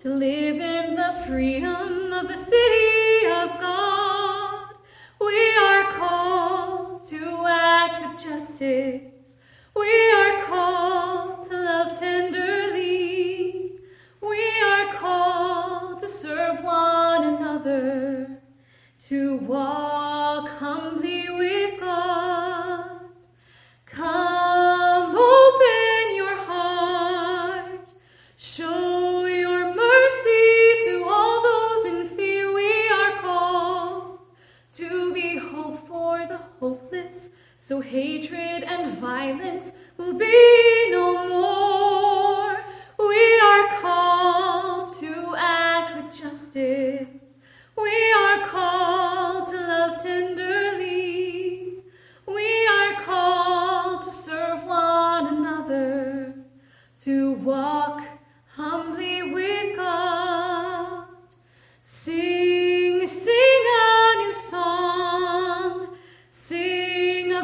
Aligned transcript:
to 0.00 0.14
live 0.14 0.60
in 0.60 0.94
the 0.94 1.24
freedom 1.26 2.12
of 2.12 2.28
the 2.28 2.36
city 2.36 3.26
of 3.26 3.60
God. 3.60 4.76
We 5.20 5.56
are 5.56 5.92
called 5.92 7.08
to 7.08 7.44
act 7.48 8.06
with 8.06 8.22
justice. 8.22 9.07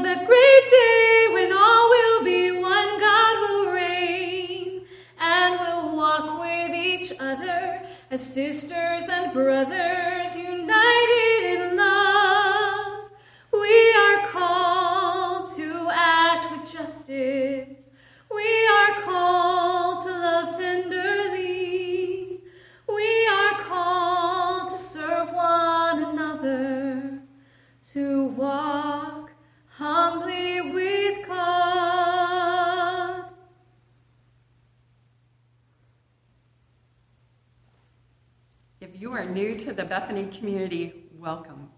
That 0.05 0.27
great 0.27 0.66
day 0.70 1.28
when 1.33 1.52
all 1.52 1.88
will 1.88 2.24
be 2.24 2.50
one. 2.52 3.00
God 3.00 3.41
will 3.41 3.72
reign 3.72 4.83
and 5.19 5.58
will 5.61 5.96
walk 5.96 6.41
with 6.41 6.77
each 6.77 7.12
other 7.19 7.83
as 8.11 8.22
sisters 8.34 9.05
and 9.08 9.33
brothers 9.33 10.13
Bethany 39.94 40.27
community, 40.27 41.05
welcome. 41.20 41.70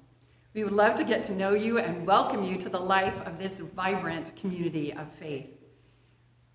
We 0.55 0.65
would 0.65 0.73
love 0.73 0.97
to 0.97 1.05
get 1.05 1.23
to 1.25 1.35
know 1.35 1.53
you 1.53 1.77
and 1.77 2.07
welcome 2.07 2.43
you 2.43 2.57
to 2.57 2.71
the 2.71 2.81
life 2.81 3.21
of 3.27 3.39
this 3.39 3.61
vibrant 3.61 4.35
community 4.37 4.91
of 4.95 5.13
faith. 5.13 5.51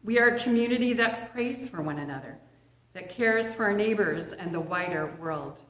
We 0.04 0.18
are 0.18 0.30
a 0.30 0.40
community 0.40 0.94
that 0.94 1.32
prays 1.32 1.70
for 1.70 1.84
one 1.84 2.00
another, 2.00 2.40
that 2.94 3.12
cares 3.12 3.54
for 3.54 3.66
our 3.66 3.78
neighbors 3.78 4.34
and 4.34 4.52
the 4.52 4.60
wider 4.60 5.16
world. 5.20 5.62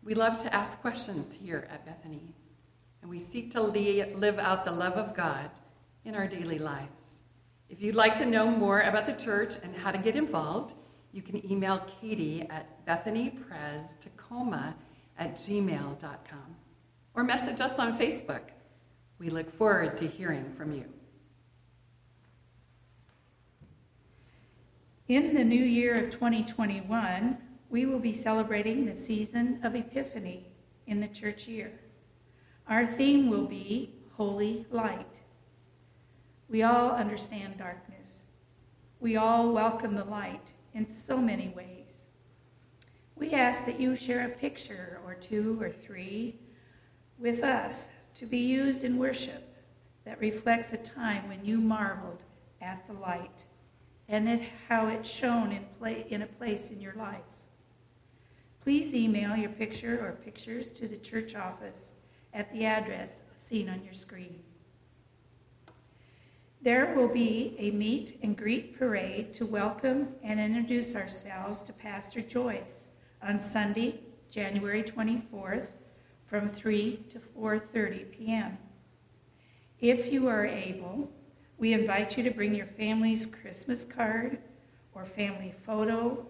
We 0.00 0.14
love 0.14 0.40
to 0.44 0.54
ask 0.54 0.80
questions 0.80 1.34
here 1.34 1.66
at 1.72 1.84
Bethany, 1.84 2.32
and 3.02 3.10
we 3.10 3.18
seek 3.18 3.50
to 3.50 3.60
live 3.60 4.38
out 4.38 4.64
the 4.64 4.70
love 4.70 4.92
of 4.92 5.16
God 5.16 5.50
in 6.04 6.14
our 6.14 6.28
daily 6.28 6.60
lives. 6.60 7.16
If 7.68 7.82
you'd 7.82 7.96
like 7.96 8.14
to 8.18 8.26
know 8.26 8.48
more 8.48 8.82
about 8.82 9.06
the 9.06 9.24
church 9.24 9.56
and 9.64 9.74
how 9.74 9.90
to 9.90 9.98
get 9.98 10.14
involved, 10.14 10.74
you 11.10 11.20
can 11.20 11.44
email 11.50 11.84
Katie 12.00 12.46
at 12.48 12.86
bethanyprestacoma 12.86 14.74
at 15.18 15.36
gmail.com 15.36 16.56
or 17.14 17.24
message 17.24 17.60
us 17.60 17.78
on 17.78 17.98
Facebook. 17.98 18.42
We 19.18 19.30
look 19.30 19.50
forward 19.50 19.96
to 19.98 20.06
hearing 20.06 20.52
from 20.56 20.72
you. 20.72 20.84
In 25.08 25.34
the 25.34 25.44
new 25.44 25.62
year 25.62 25.94
of 25.94 26.10
2021, 26.10 27.38
we 27.70 27.86
will 27.86 27.98
be 27.98 28.12
celebrating 28.12 28.84
the 28.84 28.94
season 28.94 29.60
of 29.62 29.74
Epiphany 29.74 30.48
in 30.86 31.00
the 31.00 31.08
church 31.08 31.46
year. 31.46 31.72
Our 32.68 32.86
theme 32.86 33.30
will 33.30 33.46
be 33.46 33.94
Holy 34.16 34.66
Light. 34.70 35.20
We 36.48 36.62
all 36.62 36.90
understand 36.90 37.58
darkness. 37.58 38.22
We 38.98 39.16
all 39.16 39.52
welcome 39.52 39.94
the 39.94 40.04
light 40.04 40.52
in 40.74 40.90
so 40.90 41.18
many 41.18 41.48
ways. 41.48 41.75
We 43.18 43.32
ask 43.32 43.64
that 43.64 43.80
you 43.80 43.96
share 43.96 44.26
a 44.26 44.28
picture 44.28 45.00
or 45.06 45.14
two 45.14 45.58
or 45.58 45.70
three 45.70 46.38
with 47.18 47.42
us 47.42 47.86
to 48.16 48.26
be 48.26 48.38
used 48.38 48.84
in 48.84 48.98
worship 48.98 49.56
that 50.04 50.20
reflects 50.20 50.74
a 50.74 50.76
time 50.76 51.26
when 51.26 51.42
you 51.42 51.58
marveled 51.58 52.24
at 52.60 52.86
the 52.86 52.92
light 52.92 53.44
and 54.06 54.28
at 54.28 54.42
how 54.68 54.88
it 54.88 55.06
shone 55.06 55.50
in, 55.50 55.94
in 56.10 56.22
a 56.22 56.26
place 56.26 56.68
in 56.68 56.78
your 56.78 56.92
life. 56.94 57.24
Please 58.62 58.92
email 58.92 59.34
your 59.34 59.50
picture 59.50 59.98
or 60.06 60.12
pictures 60.22 60.68
to 60.72 60.86
the 60.86 60.98
church 60.98 61.34
office 61.34 61.92
at 62.34 62.52
the 62.52 62.66
address 62.66 63.22
seen 63.38 63.70
on 63.70 63.82
your 63.82 63.94
screen. 63.94 64.40
There 66.60 66.94
will 66.94 67.08
be 67.08 67.56
a 67.58 67.70
meet 67.70 68.18
and 68.22 68.36
greet 68.36 68.78
parade 68.78 69.32
to 69.34 69.46
welcome 69.46 70.08
and 70.22 70.38
introduce 70.38 70.94
ourselves 70.94 71.62
to 71.62 71.72
Pastor 71.72 72.20
Joyce 72.20 72.85
on 73.22 73.40
Sunday, 73.40 74.00
January 74.30 74.82
24th 74.82 75.68
from 76.26 76.48
3 76.48 77.04
to 77.10 77.18
4:30 77.18 78.10
p.m. 78.10 78.58
If 79.80 80.12
you 80.12 80.28
are 80.28 80.46
able, 80.46 81.10
we 81.58 81.72
invite 81.72 82.16
you 82.16 82.22
to 82.24 82.30
bring 82.30 82.54
your 82.54 82.66
family's 82.66 83.26
Christmas 83.26 83.84
card 83.84 84.38
or 84.94 85.04
family 85.04 85.54
photo 85.64 86.26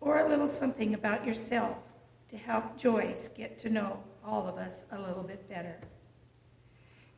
or 0.00 0.20
a 0.20 0.28
little 0.28 0.48
something 0.48 0.94
about 0.94 1.26
yourself 1.26 1.76
to 2.28 2.36
help 2.36 2.76
Joyce 2.76 3.28
get 3.28 3.58
to 3.58 3.70
know 3.70 4.02
all 4.24 4.46
of 4.46 4.56
us 4.56 4.84
a 4.92 5.00
little 5.00 5.22
bit 5.22 5.48
better. 5.48 5.80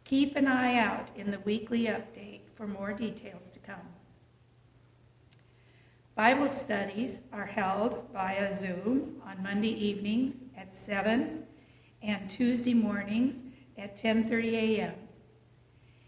Keep 0.05 0.37
an 0.37 0.47
eye 0.47 0.77
out 0.77 1.09
in 1.17 1.31
the 1.31 1.41
weekly 1.41 1.85
update 1.85 2.43
for 2.55 2.67
more 2.67 2.93
details 2.93 3.49
to 3.51 3.59
come. 3.59 3.96
Bible 6.17 6.49
studies 6.49 7.21
are 7.31 7.45
held 7.45 8.09
via 8.11 8.57
Zoom 8.57 9.21
on 9.27 9.43
Monday 9.43 9.69
evenings 9.69 10.41
at 10.57 10.75
7 10.75 11.43
and 12.03 12.31
Tuesday 12.31 12.73
mornings 12.73 13.43
at 13.77 13.99
10:30 13.99 14.55
a.m. 14.55 14.95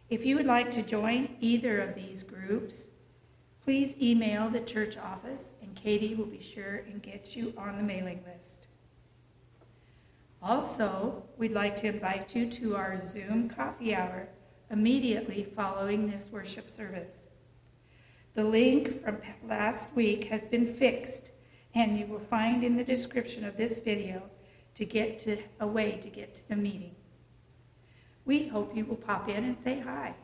If 0.08 0.24
you 0.24 0.36
would 0.36 0.46
like 0.46 0.70
to 0.70 0.82
join 0.82 1.36
either 1.40 1.82
of 1.82 1.94
these 1.94 2.22
groups, 2.22 2.86
please 3.62 3.94
email 4.00 4.48
the 4.48 4.60
church 4.60 4.96
office 4.96 5.50
and 5.60 5.76
Katie 5.76 6.14
will 6.14 6.24
be 6.38 6.42
sure 6.42 6.76
and 6.76 7.02
get 7.02 7.36
you 7.36 7.52
on 7.58 7.76
the 7.76 7.82
mailing 7.82 8.24
list. 8.24 8.66
Also, 10.42 11.22
we'd 11.36 11.52
like 11.52 11.76
to 11.76 11.86
invite 11.86 12.34
you 12.34 12.50
to 12.52 12.76
our 12.76 12.96
Zoom 12.96 13.46
coffee 13.50 13.94
hour 13.94 14.30
immediately 14.70 15.44
following 15.44 16.10
this 16.10 16.30
worship 16.32 16.70
service. 16.70 17.27
The 18.38 18.44
link 18.44 19.02
from 19.02 19.18
last 19.48 19.92
week 19.96 20.26
has 20.26 20.44
been 20.44 20.72
fixed, 20.72 21.32
and 21.74 21.98
you 21.98 22.06
will 22.06 22.20
find 22.20 22.62
in 22.62 22.76
the 22.76 22.84
description 22.84 23.44
of 23.44 23.56
this 23.56 23.80
video 23.80 24.22
to 24.76 24.84
get 24.84 25.18
to 25.18 25.38
a 25.58 25.66
way 25.66 25.98
to 26.00 26.08
get 26.08 26.36
to 26.36 26.48
the 26.48 26.54
meeting. 26.54 26.94
We 28.24 28.46
hope 28.46 28.76
you 28.76 28.84
will 28.84 28.94
pop 28.94 29.28
in 29.28 29.42
and 29.42 29.58
say 29.58 29.80
hi. 29.80 30.14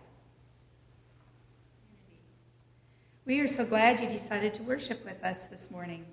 We 3.26 3.40
are 3.40 3.48
so 3.48 3.64
glad 3.64 3.98
you 3.98 4.08
decided 4.08 4.54
to 4.54 4.62
worship 4.62 5.04
with 5.04 5.20
us 5.24 5.48
this 5.48 5.68
morning. 5.68 6.06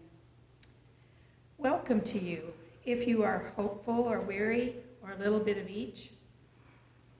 Welcome 1.59 2.01
to 2.01 2.19
you. 2.19 2.51
If 2.83 3.07
you 3.07 3.21
are 3.21 3.53
hopeful 3.55 3.99
or 3.99 4.21
weary, 4.21 4.77
or 5.03 5.11
a 5.11 5.19
little 5.19 5.39
bit 5.39 5.59
of 5.59 5.69
each, 5.69 6.09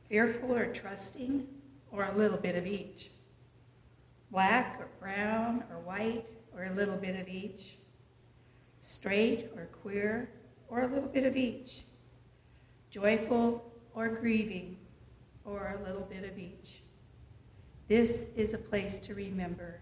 fearful 0.10 0.56
or 0.56 0.74
trusting, 0.74 1.48
or 1.92 2.06
a 2.06 2.18
little 2.18 2.40
bit 2.40 2.56
of 2.56 2.66
each, 2.66 3.12
black 4.32 4.80
or 4.80 4.88
brown 5.00 5.64
or 5.70 5.80
white, 5.80 6.34
or 6.56 6.66
a 6.66 6.72
little 6.72 6.96
bit 6.96 7.20
of 7.20 7.28
each, 7.28 7.76
straight 8.80 9.50
or 9.56 9.66
queer, 9.82 10.30
or 10.70 10.84
a 10.84 10.88
little 10.88 11.10
bit 11.10 11.26
of 11.26 11.36
each, 11.36 11.82
joyful 12.90 13.64
or 13.94 14.08
grieving, 14.08 14.78
or 15.44 15.78
a 15.80 15.86
little 15.86 16.08
bit 16.10 16.24
of 16.24 16.38
each. 16.38 16.82
This 17.88 18.26
is 18.38 18.54
a 18.54 18.58
place 18.58 19.00
to 19.00 19.14
remember 19.16 19.82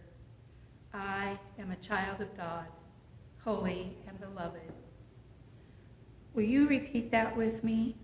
I 0.91 1.37
am 1.59 1.69
a 1.69 1.75
child 1.75 2.19
of 2.21 2.35
God, 2.35 2.65
holy 3.43 3.95
and 4.07 4.19
beloved. 4.19 4.73
Will 6.33 6.43
you 6.43 6.67
repeat 6.67 7.11
that 7.11 7.37
with 7.37 7.63
me? 7.63 7.95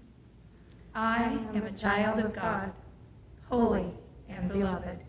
I 0.93 1.37
am 1.55 1.65
a 1.65 1.71
child 1.71 2.19
of 2.19 2.33
God, 2.33 2.71
holy 3.49 3.91
and 4.29 4.47
beloved. 4.47 5.04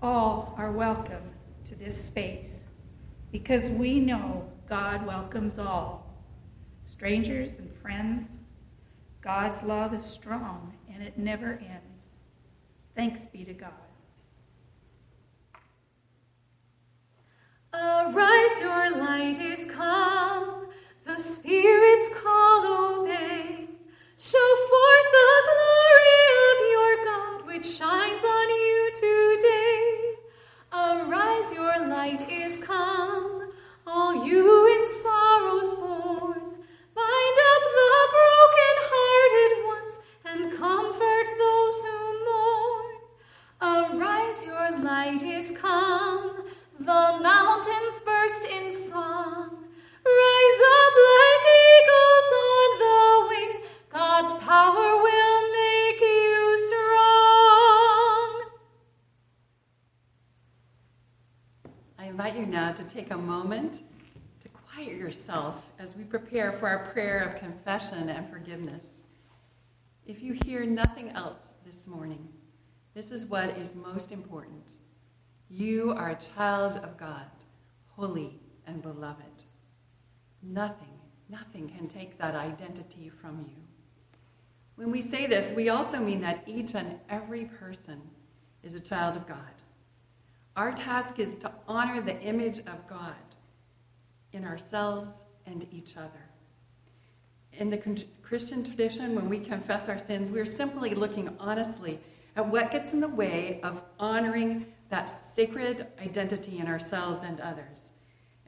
All 0.00 0.54
are 0.56 0.70
welcome 0.70 1.24
to 1.64 1.74
this 1.74 2.04
space 2.04 2.66
because 3.32 3.68
we 3.68 3.98
know 3.98 4.48
God 4.68 5.04
welcomes 5.04 5.58
all, 5.58 6.14
strangers 6.84 7.56
and 7.56 7.68
friends. 7.82 8.38
God's 9.20 9.64
love 9.64 9.92
is 9.92 10.04
strong 10.04 10.74
and 10.94 11.02
it 11.02 11.18
never 11.18 11.54
ends. 11.54 12.14
Thanks 12.94 13.26
be 13.26 13.44
to 13.44 13.52
God. 13.52 13.72
Arise, 17.74 18.60
your 18.60 18.98
light 18.98 19.38
is 19.40 19.64
come, 19.64 20.68
the 21.06 21.18
Spirit's 21.18 22.08
call 22.22 23.00
obey. 23.02 23.66
Show 24.16 24.56
forth 24.70 25.06
the 25.10 25.42
glory 25.50 26.22
of 26.50 26.58
your 26.70 27.04
God, 27.04 27.46
which 27.48 27.66
shines 27.66 28.24
on 28.24 28.48
you 28.50 28.92
today. 28.94 29.67
Arise, 30.88 31.52
your 31.52 31.86
light 31.86 32.30
is 32.30 32.56
come, 32.56 33.52
all 33.86 34.26
you 34.26 34.66
in 34.74 34.90
sorrows 35.02 35.74
born. 35.74 36.40
Bind 36.94 37.38
up 37.52 37.62
the 37.78 37.92
broken-hearted 38.16 39.52
ones 39.66 39.94
and 40.24 40.40
comfort 40.56 41.26
those 41.44 41.76
who 41.84 41.98
mourn. 42.24 42.90
Arise, 43.60 44.46
your 44.46 44.78
light 44.82 45.22
is 45.22 45.50
come, 45.50 46.44
the 46.80 47.18
mountains 47.20 47.98
burst 48.02 48.46
in 48.46 48.74
song. 48.74 49.58
Rise 50.06 50.62
up 50.78 50.94
like 51.18 51.44
eagles 51.68 52.30
on 52.48 52.68
the 52.84 53.00
wing. 53.28 53.52
God's 53.92 54.34
power 54.42 55.02
will 55.02 55.37
invite 62.18 62.36
you 62.36 62.46
now 62.46 62.72
to 62.72 62.82
take 62.82 63.12
a 63.12 63.16
moment 63.16 63.82
to 64.40 64.48
quiet 64.48 64.96
yourself 64.96 65.62
as 65.78 65.94
we 65.94 66.02
prepare 66.02 66.50
for 66.50 66.66
our 66.68 66.90
prayer 66.90 67.20
of 67.20 67.38
confession 67.38 68.08
and 68.08 68.28
forgiveness. 68.28 68.82
If 70.04 70.20
you 70.20 70.32
hear 70.44 70.66
nothing 70.66 71.10
else 71.10 71.44
this 71.64 71.86
morning, 71.86 72.28
this 72.92 73.12
is 73.12 73.24
what 73.24 73.50
is 73.50 73.76
most 73.76 74.10
important. 74.10 74.72
You 75.48 75.92
are 75.92 76.10
a 76.10 76.18
child 76.36 76.78
of 76.82 76.98
God, 76.98 77.30
holy 77.86 78.40
and 78.66 78.82
beloved. 78.82 79.44
Nothing, 80.42 80.98
nothing 81.28 81.68
can 81.68 81.86
take 81.86 82.18
that 82.18 82.34
identity 82.34 83.12
from 83.20 83.46
you. 83.48 83.62
When 84.74 84.90
we 84.90 85.02
say 85.02 85.28
this, 85.28 85.54
we 85.54 85.68
also 85.68 86.00
mean 86.00 86.20
that 86.22 86.42
each 86.48 86.74
and 86.74 86.98
every 87.08 87.44
person 87.44 88.00
is 88.64 88.74
a 88.74 88.80
child 88.80 89.16
of 89.16 89.28
God. 89.28 89.57
Our 90.58 90.72
task 90.72 91.20
is 91.20 91.36
to 91.36 91.52
honor 91.68 92.00
the 92.00 92.20
image 92.20 92.58
of 92.58 92.84
God 92.88 93.14
in 94.32 94.44
ourselves 94.44 95.08
and 95.46 95.64
each 95.70 95.96
other. 95.96 96.30
In 97.52 97.70
the 97.70 97.80
Christian 98.24 98.64
tradition, 98.64 99.14
when 99.14 99.28
we 99.28 99.38
confess 99.38 99.88
our 99.88 100.00
sins, 100.00 100.32
we're 100.32 100.44
simply 100.44 100.96
looking 100.96 101.28
honestly 101.38 102.00
at 102.34 102.44
what 102.44 102.72
gets 102.72 102.92
in 102.92 102.98
the 102.98 103.06
way 103.06 103.60
of 103.62 103.82
honoring 104.00 104.66
that 104.90 105.12
sacred 105.36 105.86
identity 106.02 106.58
in 106.58 106.66
ourselves 106.66 107.22
and 107.22 107.38
others. 107.38 107.78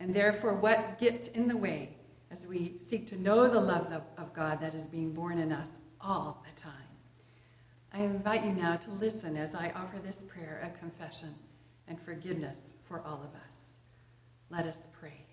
And 0.00 0.12
therefore, 0.12 0.54
what 0.54 0.98
gets 0.98 1.28
in 1.28 1.46
the 1.46 1.56
way 1.56 1.90
as 2.32 2.44
we 2.44 2.74
seek 2.84 3.06
to 3.10 3.22
know 3.22 3.48
the 3.48 3.60
love 3.60 3.86
of, 4.18 4.34
God 4.34 4.60
that 4.62 4.74
is 4.74 4.86
being 4.88 5.12
born 5.12 5.38
in 5.38 5.52
us 5.52 5.68
all 6.00 6.44
the 6.44 6.60
time. 6.60 6.72
I 7.92 8.02
invite 8.02 8.44
you 8.44 8.50
now 8.50 8.78
to 8.78 8.90
listen 8.90 9.36
as 9.36 9.54
I 9.54 9.72
offer 9.76 10.00
this 10.00 10.24
prayer 10.24 10.60
of 10.64 10.76
confession 10.80 11.36
and 11.90 12.00
forgiveness 12.00 12.58
for 12.88 13.02
all 13.04 13.16
of 13.16 13.34
us. 13.34 13.50
Let 14.48 14.64
us 14.64 14.88
pray. 14.98 15.26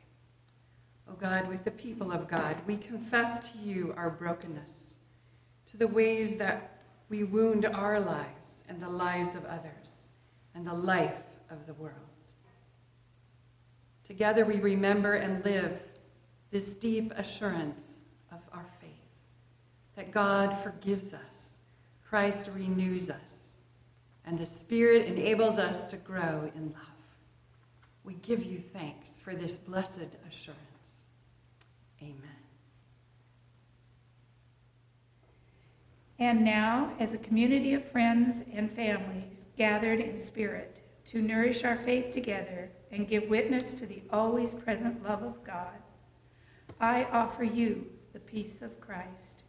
O 1.07 1.13
oh 1.13 1.15
God, 1.15 1.47
with 1.47 1.63
the 1.63 1.71
people 1.71 2.11
of 2.11 2.27
God, 2.27 2.57
we 2.65 2.75
confess 2.75 3.49
to 3.51 3.57
you 3.59 3.93
our 3.95 4.09
brokenness, 4.09 4.95
to 5.71 5.77
the 5.77 5.87
ways 5.87 6.35
that 6.37 6.81
we 7.07 7.23
wound 7.23 7.65
our 7.65 7.99
lives 7.99 8.63
and 8.67 8.81
the 8.81 8.89
lives 8.89 9.35
of 9.35 9.45
others, 9.45 9.89
and 10.53 10.67
the 10.67 10.73
life 10.73 11.23
of 11.49 11.65
the 11.65 11.73
world. 11.75 11.93
Together 14.03 14.43
we 14.43 14.59
remember 14.59 15.13
and 15.13 15.45
live 15.45 15.79
this 16.51 16.73
deep 16.73 17.13
assurance 17.15 17.93
of 18.31 18.39
our 18.51 18.65
faith 18.81 18.89
that 19.95 20.11
God 20.11 20.57
forgives 20.63 21.13
us, 21.13 21.55
Christ 22.07 22.49
renews 22.53 23.09
us, 23.09 23.26
and 24.27 24.37
the 24.37 24.45
Spirit 24.45 25.07
enables 25.07 25.57
us 25.57 25.89
to 25.89 25.95
grow 25.95 26.51
in 26.53 26.65
love. 26.73 26.83
We 28.03 28.15
give 28.15 28.43
you 28.43 28.61
thanks 28.73 29.21
for 29.21 29.33
this 29.33 29.57
blessed 29.57 30.09
assurance. 30.27 30.61
Amen. 32.01 32.19
And 36.19 36.43
now, 36.43 36.91
as 36.99 37.13
a 37.13 37.17
community 37.17 37.73
of 37.73 37.89
friends 37.89 38.43
and 38.51 38.71
families 38.71 39.45
gathered 39.57 40.01
in 40.01 40.19
spirit 40.19 40.81
to 41.05 41.21
nourish 41.21 41.63
our 41.63 41.77
faith 41.77 42.11
together 42.11 42.69
and 42.91 43.07
give 43.07 43.29
witness 43.29 43.73
to 43.75 43.85
the 43.85 44.01
always 44.11 44.53
present 44.53 45.03
love 45.03 45.23
of 45.23 45.41
God, 45.45 45.77
I 46.81 47.05
offer 47.05 47.45
you 47.45 47.85
the 48.11 48.19
peace 48.19 48.61
of 48.61 48.81
Christ. 48.81 49.43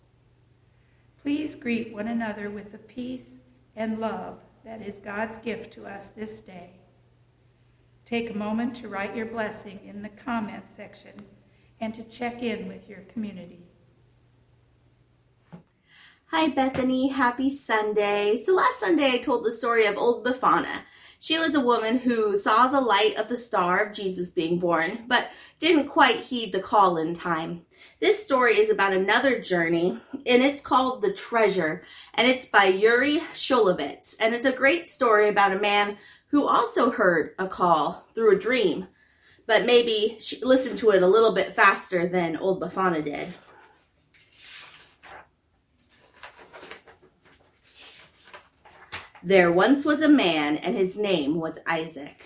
Please 1.21 1.57
greet 1.57 1.93
one 1.93 2.07
another 2.07 2.49
with 2.49 2.71
the 2.71 2.79
peace 2.79 3.41
and 3.75 3.99
love 3.99 4.39
that 4.65 4.83
is 4.83 4.99
God's 4.99 5.39
gift 5.39 5.73
to 5.75 5.87
us 5.87 6.09
this 6.09 6.41
day. 6.41 6.81
Take 8.05 8.31
a 8.31 8.37
moment 8.37 8.75
to 8.77 8.89
write 8.89 9.15
your 9.15 9.27
blessing 9.27 9.81
in 9.85 10.03
the 10.03 10.09
comment 10.09 10.65
section 10.75 11.27
and 11.81 11.95
to 11.95 12.03
check 12.03 12.43
in 12.43 12.69
with 12.69 12.89
your 12.89 13.01
community. 13.01 13.69
Hi, 16.31 16.49
Bethany. 16.49 17.09
Happy 17.09 17.49
Sunday. 17.49 18.37
So 18.37 18.55
last 18.55 18.81
Sunday 18.81 19.13
I 19.13 19.19
told 19.19 19.45
the 19.45 19.53
story 19.53 19.87
of 19.87 19.97
old 19.97 20.25
Befana. 20.27 20.83
She 21.21 21.39
was 21.39 21.55
a 21.55 21.61
woman 21.61 21.99
who 21.99 22.37
saw 22.37 22.69
the 22.69 22.81
light 22.81 23.17
of 23.19 23.29
the 23.29 23.37
star 23.37 23.85
of 23.85 23.95
Jesus 23.95 24.31
being 24.31 24.59
born, 24.59 25.05
but 25.09 25.31
didn't 25.59 25.89
quite 25.89 26.21
heed 26.21 26.53
the 26.53 26.61
call 26.61 26.97
in 26.97 27.15
time. 27.15 27.63
This 28.01 28.23
story 28.23 28.55
is 28.59 28.71
about 28.71 28.93
another 28.93 29.41
journey, 29.41 30.01
and 30.13 30.43
it's 30.43 30.61
called 30.61 31.03
The 31.03 31.13
Treasure, 31.13 31.83
and 32.15 32.29
it's 32.29 32.47
by 32.47 32.67
Uri 32.67 33.19
Shulevitz. 33.35 34.15
And 34.21 34.33
it's 34.33 34.45
a 34.45 34.53
great 34.53 34.87
story 34.87 35.29
about 35.29 35.53
a 35.53 35.61
man 35.61 35.97
who 36.29 36.47
also 36.47 36.91
heard 36.91 37.35
a 37.39 37.49
call 37.49 38.07
through 38.15 38.37
a 38.37 38.41
dream, 38.41 38.87
but 39.47 39.67
maybe 39.67 40.19
she 40.21 40.45
listened 40.45 40.79
to 40.79 40.91
it 40.91 41.03
a 41.03 41.09
little 41.09 41.33
bit 41.33 41.57
faster 41.57 42.07
than 42.07 42.37
old 42.37 42.61
Befana 42.61 43.05
did. 43.05 43.35
There 49.29 49.53
once 49.53 49.85
was 49.85 50.01
a 50.01 50.09
man, 50.09 50.57
and 50.57 50.75
his 50.75 50.97
name 50.97 51.39
was 51.39 51.59
Isaac. 51.67 52.25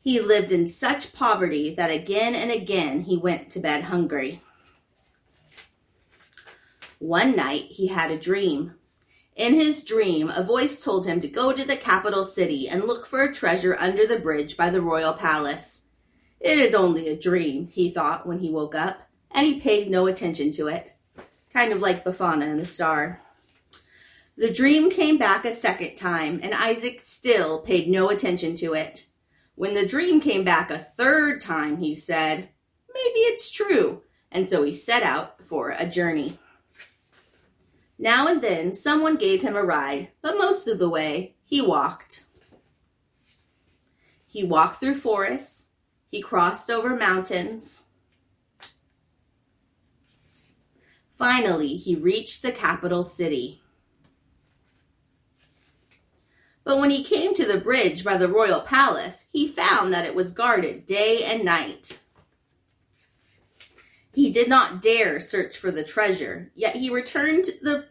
He 0.00 0.18
lived 0.18 0.50
in 0.50 0.66
such 0.66 1.12
poverty 1.12 1.72
that 1.76 1.88
again 1.88 2.34
and 2.34 2.50
again 2.50 3.02
he 3.02 3.16
went 3.16 3.48
to 3.50 3.60
bed 3.60 3.84
hungry. 3.84 4.42
One 6.98 7.36
night 7.36 7.66
he 7.66 7.86
had 7.86 8.10
a 8.10 8.18
dream. 8.18 8.74
In 9.36 9.54
his 9.54 9.84
dream, 9.84 10.30
a 10.30 10.42
voice 10.42 10.82
told 10.82 11.06
him 11.06 11.20
to 11.20 11.28
go 11.28 11.52
to 11.52 11.64
the 11.64 11.76
capital 11.76 12.24
city 12.24 12.68
and 12.68 12.82
look 12.82 13.06
for 13.06 13.22
a 13.22 13.32
treasure 13.32 13.76
under 13.78 14.08
the 14.08 14.18
bridge 14.18 14.56
by 14.56 14.68
the 14.68 14.82
royal 14.82 15.12
palace. 15.12 15.82
It 16.40 16.58
is 16.58 16.74
only 16.74 17.06
a 17.06 17.16
dream, 17.16 17.68
he 17.68 17.88
thought 17.88 18.26
when 18.26 18.40
he 18.40 18.50
woke 18.50 18.74
up, 18.74 19.08
and 19.30 19.46
he 19.46 19.60
paid 19.60 19.88
no 19.88 20.08
attention 20.08 20.50
to 20.54 20.66
it. 20.66 20.92
Kind 21.52 21.72
of 21.72 21.78
like 21.78 22.04
Befana 22.04 22.50
and 22.50 22.58
the 22.58 22.66
star. 22.66 23.23
The 24.36 24.52
dream 24.52 24.90
came 24.90 25.16
back 25.16 25.44
a 25.44 25.52
second 25.52 25.94
time, 25.94 26.40
and 26.42 26.54
Isaac 26.54 27.00
still 27.00 27.60
paid 27.60 27.88
no 27.88 28.10
attention 28.10 28.56
to 28.56 28.74
it. 28.74 29.06
When 29.54 29.74
the 29.74 29.86
dream 29.86 30.20
came 30.20 30.42
back 30.42 30.70
a 30.70 30.78
third 30.78 31.40
time, 31.40 31.76
he 31.76 31.94
said, 31.94 32.48
Maybe 32.92 33.20
it's 33.20 33.50
true, 33.50 34.02
and 34.32 34.50
so 34.50 34.64
he 34.64 34.74
set 34.74 35.04
out 35.04 35.40
for 35.40 35.70
a 35.70 35.86
journey. 35.86 36.38
Now 37.96 38.26
and 38.26 38.42
then 38.42 38.72
someone 38.72 39.16
gave 39.16 39.42
him 39.42 39.54
a 39.54 39.62
ride, 39.62 40.08
but 40.20 40.36
most 40.36 40.66
of 40.66 40.80
the 40.80 40.88
way 40.88 41.36
he 41.44 41.60
walked. 41.60 42.24
He 44.28 44.42
walked 44.42 44.80
through 44.80 44.96
forests, 44.96 45.68
he 46.10 46.20
crossed 46.20 46.70
over 46.70 46.96
mountains. 46.96 47.86
Finally, 51.16 51.76
he 51.76 51.94
reached 51.94 52.42
the 52.42 52.50
capital 52.50 53.04
city. 53.04 53.63
But 56.64 56.78
when 56.78 56.90
he 56.90 57.04
came 57.04 57.34
to 57.34 57.44
the 57.44 57.60
bridge 57.60 58.02
by 58.04 58.16
the 58.16 58.28
royal 58.28 58.60
palace, 58.60 59.26
he 59.32 59.46
found 59.46 59.92
that 59.92 60.06
it 60.06 60.14
was 60.14 60.32
guarded 60.32 60.86
day 60.86 61.22
and 61.22 61.44
night. 61.44 61.98
He 64.12 64.32
did 64.32 64.48
not 64.48 64.80
dare 64.80 65.20
search 65.20 65.56
for 65.56 65.70
the 65.70 65.84
treasure, 65.84 66.50
yet 66.54 66.76
he 66.76 66.88
returned 66.88 67.46
the 67.60 67.86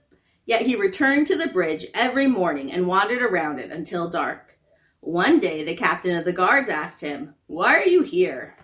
yet 0.46 0.64
he 0.64 0.76
returned 0.76 1.28
to 1.28 1.38
the 1.38 1.48
bridge 1.48 1.86
every 1.94 2.28
morning 2.28 2.72
and 2.72 2.88
wandered 2.88 3.22
around 3.22 3.60
it 3.60 3.72
until 3.72 4.10
dark. 4.10 4.58
One 5.02 5.40
day 5.40 5.64
the 5.64 5.76
captain 5.76 6.18
of 6.18 6.26
the 6.26 6.34
guards 6.34 6.70
asked 6.70 7.02
him, 7.02 7.36
"Why 7.48 7.76
are 7.76 7.86
you 7.86 8.04
here?" 8.04 8.58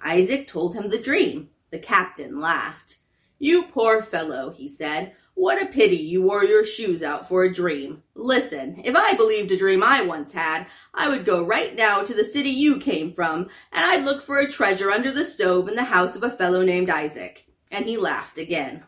Isaac 0.00 0.46
told 0.46 0.74
him 0.74 0.90
the 0.90 1.02
dream. 1.02 1.50
The 1.70 1.78
captain 1.78 2.40
laughed. 2.40 2.98
You 3.38 3.64
poor 3.64 4.02
fellow, 4.02 4.50
he 4.50 4.68
said. 4.68 5.14
What 5.38 5.62
a 5.62 5.66
pity 5.66 5.98
you 5.98 6.22
wore 6.22 6.42
your 6.42 6.64
shoes 6.64 7.00
out 7.00 7.28
for 7.28 7.44
a 7.44 7.54
dream. 7.54 8.02
Listen, 8.16 8.80
if 8.82 8.96
I 8.96 9.14
believed 9.14 9.52
a 9.52 9.56
dream 9.56 9.84
I 9.84 10.02
once 10.02 10.32
had, 10.32 10.66
I 10.92 11.08
would 11.08 11.24
go 11.24 11.46
right 11.46 11.76
now 11.76 12.02
to 12.02 12.12
the 12.12 12.24
city 12.24 12.50
you 12.50 12.80
came 12.80 13.12
from, 13.12 13.42
and 13.72 13.84
I'd 13.84 14.04
look 14.04 14.20
for 14.20 14.40
a 14.40 14.50
treasure 14.50 14.90
under 14.90 15.12
the 15.12 15.24
stove 15.24 15.68
in 15.68 15.76
the 15.76 15.84
house 15.84 16.16
of 16.16 16.24
a 16.24 16.30
fellow 16.30 16.64
named 16.64 16.90
Isaac. 16.90 17.46
And 17.70 17.84
he 17.84 17.96
laughed 17.96 18.36
again. 18.36 18.82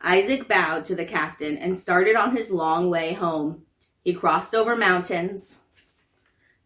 Isaac 0.00 0.48
bowed 0.48 0.86
to 0.86 0.94
the 0.94 1.04
captain 1.04 1.58
and 1.58 1.76
started 1.76 2.16
on 2.16 2.34
his 2.34 2.50
long 2.50 2.88
way 2.88 3.12
home. 3.12 3.66
He 4.02 4.14
crossed 4.14 4.54
over 4.54 4.76
mountains. 4.76 5.64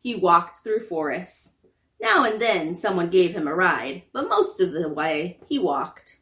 He 0.00 0.14
walked 0.14 0.58
through 0.58 0.86
forests. 0.86 1.54
Now 2.00 2.24
and 2.24 2.40
then 2.40 2.76
someone 2.76 3.10
gave 3.10 3.32
him 3.32 3.48
a 3.48 3.54
ride, 3.56 4.04
but 4.12 4.28
most 4.28 4.60
of 4.60 4.70
the 4.70 4.88
way 4.88 5.40
he 5.48 5.58
walked. 5.58 6.19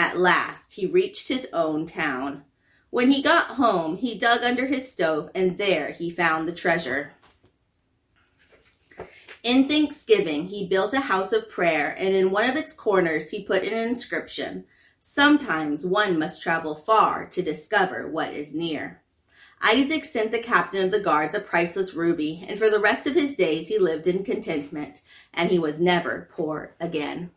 At 0.00 0.16
last, 0.16 0.72
he 0.72 0.86
reached 0.86 1.28
his 1.28 1.46
own 1.52 1.84
town. 1.84 2.44
When 2.88 3.10
he 3.10 3.20
got 3.20 3.56
home, 3.56 3.98
he 3.98 4.18
dug 4.18 4.42
under 4.42 4.66
his 4.66 4.90
stove, 4.90 5.30
and 5.34 5.58
there 5.58 5.90
he 5.90 6.08
found 6.08 6.48
the 6.48 6.52
treasure. 6.52 7.12
In 9.42 9.68
Thanksgiving, 9.68 10.46
he 10.46 10.66
built 10.66 10.94
a 10.94 11.00
house 11.00 11.34
of 11.34 11.50
prayer, 11.50 11.94
and 11.98 12.14
in 12.14 12.30
one 12.30 12.48
of 12.48 12.56
its 12.56 12.72
corners, 12.72 13.28
he 13.28 13.44
put 13.44 13.62
an 13.62 13.74
inscription 13.74 14.64
Sometimes 15.02 15.84
one 15.84 16.18
must 16.18 16.42
travel 16.42 16.74
far 16.74 17.26
to 17.26 17.42
discover 17.42 18.08
what 18.08 18.32
is 18.32 18.54
near. 18.54 19.02
Isaac 19.60 20.06
sent 20.06 20.32
the 20.32 20.38
captain 20.38 20.82
of 20.82 20.92
the 20.92 21.00
guards 21.00 21.34
a 21.34 21.40
priceless 21.40 21.92
ruby, 21.92 22.42
and 22.48 22.58
for 22.58 22.70
the 22.70 22.80
rest 22.80 23.06
of 23.06 23.14
his 23.14 23.36
days 23.36 23.68
he 23.68 23.78
lived 23.78 24.06
in 24.06 24.24
contentment, 24.24 25.02
and 25.34 25.50
he 25.50 25.58
was 25.58 25.78
never 25.78 26.30
poor 26.32 26.74
again. 26.80 27.32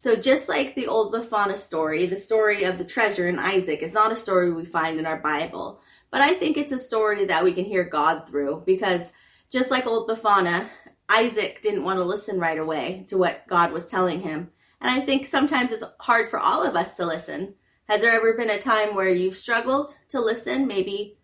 So 0.00 0.14
just 0.14 0.48
like 0.48 0.76
the 0.76 0.86
old 0.86 1.12
Befana 1.12 1.58
story, 1.58 2.06
the 2.06 2.16
story 2.16 2.62
of 2.62 2.78
the 2.78 2.84
treasure 2.84 3.28
in 3.28 3.36
Isaac 3.36 3.82
is 3.82 3.92
not 3.92 4.12
a 4.12 4.16
story 4.16 4.52
we 4.52 4.64
find 4.64 4.96
in 4.96 5.06
our 5.06 5.18
Bible, 5.18 5.80
but 6.12 6.20
I 6.20 6.34
think 6.34 6.56
it's 6.56 6.70
a 6.70 6.78
story 6.78 7.24
that 7.24 7.42
we 7.42 7.52
can 7.52 7.64
hear 7.64 7.82
God 7.82 8.20
through 8.28 8.62
because 8.64 9.12
just 9.50 9.72
like 9.72 9.88
old 9.88 10.08
Befana, 10.08 10.68
Isaac 11.08 11.62
didn't 11.62 11.82
want 11.82 11.98
to 11.98 12.04
listen 12.04 12.38
right 12.38 12.58
away 12.60 13.06
to 13.08 13.18
what 13.18 13.44
God 13.48 13.72
was 13.72 13.90
telling 13.90 14.20
him. 14.20 14.52
And 14.80 14.88
I 14.88 15.00
think 15.00 15.26
sometimes 15.26 15.72
it's 15.72 15.82
hard 15.98 16.30
for 16.30 16.38
all 16.38 16.64
of 16.64 16.76
us 16.76 16.96
to 16.98 17.04
listen. 17.04 17.54
Has 17.88 18.00
there 18.02 18.12
ever 18.12 18.34
been 18.34 18.50
a 18.50 18.60
time 18.60 18.94
where 18.94 19.10
you've 19.10 19.36
struggled 19.36 19.96
to 20.10 20.20
listen, 20.20 20.68
maybe 20.68 21.18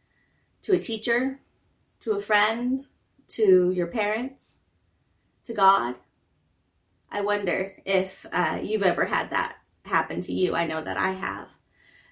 to 0.62 0.72
a 0.72 0.80
teacher, 0.80 1.38
to 2.00 2.14
a 2.14 2.20
friend, 2.20 2.86
to 3.28 3.70
your 3.70 3.86
parents, 3.86 4.58
to 5.44 5.52
God? 5.52 5.94
I 7.14 7.20
wonder 7.20 7.76
if 7.84 8.26
uh, 8.32 8.58
you've 8.60 8.82
ever 8.82 9.04
had 9.04 9.30
that 9.30 9.58
happen 9.84 10.20
to 10.22 10.32
you. 10.32 10.56
I 10.56 10.66
know 10.66 10.80
that 10.82 10.96
I 10.96 11.12
have. 11.12 11.46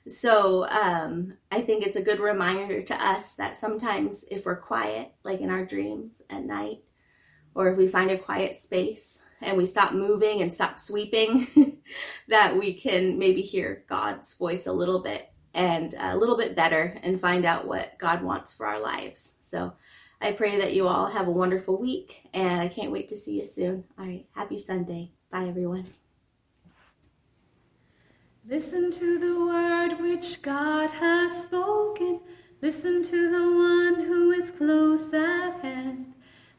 So 0.06 0.68
um, 0.68 1.38
I 1.50 1.60
think 1.60 1.84
it's 1.84 1.96
a 1.96 2.02
good 2.02 2.20
reminder 2.20 2.82
to 2.82 2.94
us 2.94 3.34
that 3.34 3.56
sometimes 3.56 4.24
if 4.30 4.46
we're 4.46 4.60
quiet, 4.60 5.10
like 5.24 5.40
in 5.40 5.50
our 5.50 5.66
dreams 5.66 6.22
at 6.30 6.44
night, 6.44 6.84
or 7.52 7.68
if 7.68 7.76
we 7.76 7.88
find 7.88 8.12
a 8.12 8.16
quiet 8.16 8.58
space 8.58 9.22
and 9.40 9.56
we 9.56 9.66
stop 9.66 9.92
moving 9.92 10.40
and 10.40 10.52
stop 10.52 10.78
sweeping, 10.78 11.80
that 12.28 12.56
we 12.56 12.72
can 12.72 13.18
maybe 13.18 13.42
hear 13.42 13.84
God's 13.88 14.34
voice 14.34 14.68
a 14.68 14.72
little 14.72 15.00
bit 15.00 15.32
and 15.52 15.94
a 15.98 16.16
little 16.16 16.36
bit 16.36 16.54
better 16.54 16.96
and 17.02 17.20
find 17.20 17.44
out 17.44 17.66
what 17.66 17.98
God 17.98 18.22
wants 18.22 18.52
for 18.52 18.66
our 18.66 18.80
lives. 18.80 19.34
So 19.40 19.72
I 20.22 20.30
pray 20.30 20.56
that 20.60 20.72
you 20.72 20.86
all 20.86 21.08
have 21.08 21.26
a 21.26 21.32
wonderful 21.32 21.76
week, 21.76 22.28
and 22.32 22.60
I 22.60 22.68
can't 22.68 22.92
wait 22.92 23.08
to 23.08 23.16
see 23.16 23.38
you 23.38 23.44
soon. 23.44 23.82
All 23.98 24.06
right, 24.06 24.24
happy 24.36 24.56
Sunday. 24.56 25.10
Bye, 25.32 25.46
everyone. 25.46 25.86
Listen 28.48 28.92
to 28.92 29.18
the 29.18 29.44
word 29.44 30.00
which 30.00 30.40
God 30.40 30.92
has 30.92 31.42
spoken. 31.42 32.20
Listen 32.60 33.02
to 33.02 33.30
the 33.32 33.52
one 33.52 34.06
who 34.06 34.30
is 34.30 34.52
close 34.52 35.12
at 35.12 35.60
hand. 35.60 36.14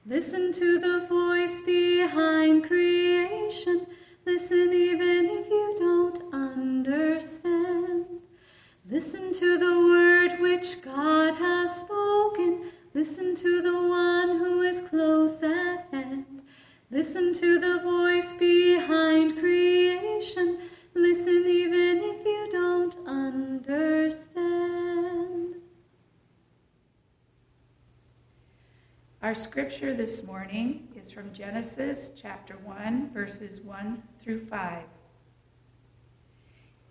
Listen 0.06 0.52
to 0.52 0.80
the 0.80 1.08
voice 1.08 1.62
behind 1.62 2.68
creation. 2.68 3.88
Listen 4.26 4.74
even 4.74 5.26
if 5.26 5.48
you 5.48 5.76
don't 5.80 6.34
understand. 6.34 8.08
Listen 8.90 9.32
to 9.32 9.58
the 9.58 9.88
word 9.88 10.42
which 10.42 10.82
God 10.82 11.36
has 11.36 11.78
spoken. 11.78 12.72
Listen 12.96 13.36
to 13.36 13.60
the 13.60 13.74
one 13.74 14.38
who 14.38 14.62
is 14.62 14.82
close 14.82 15.42
at 15.42 15.88
hand. 15.92 16.44
Listen 16.92 17.34
to 17.34 17.58
the 17.58 17.80
voice 17.80 18.34
behind 18.36 19.40
creation. 19.40 20.60
Listen 20.94 21.44
even 21.48 22.04
if 22.04 22.24
you 22.24 22.50
don't 22.52 22.96
understand. 23.08 24.36
Our 29.24 29.34
scripture 29.34 29.96
this 29.96 30.24
morning 30.24 30.90
is 30.96 31.10
from 31.10 31.34
Genesis 31.34 32.12
chapter 32.16 32.58
1, 32.58 33.10
verses 33.12 33.60
1 33.62 34.04
through 34.22 34.46
5. 34.46 34.84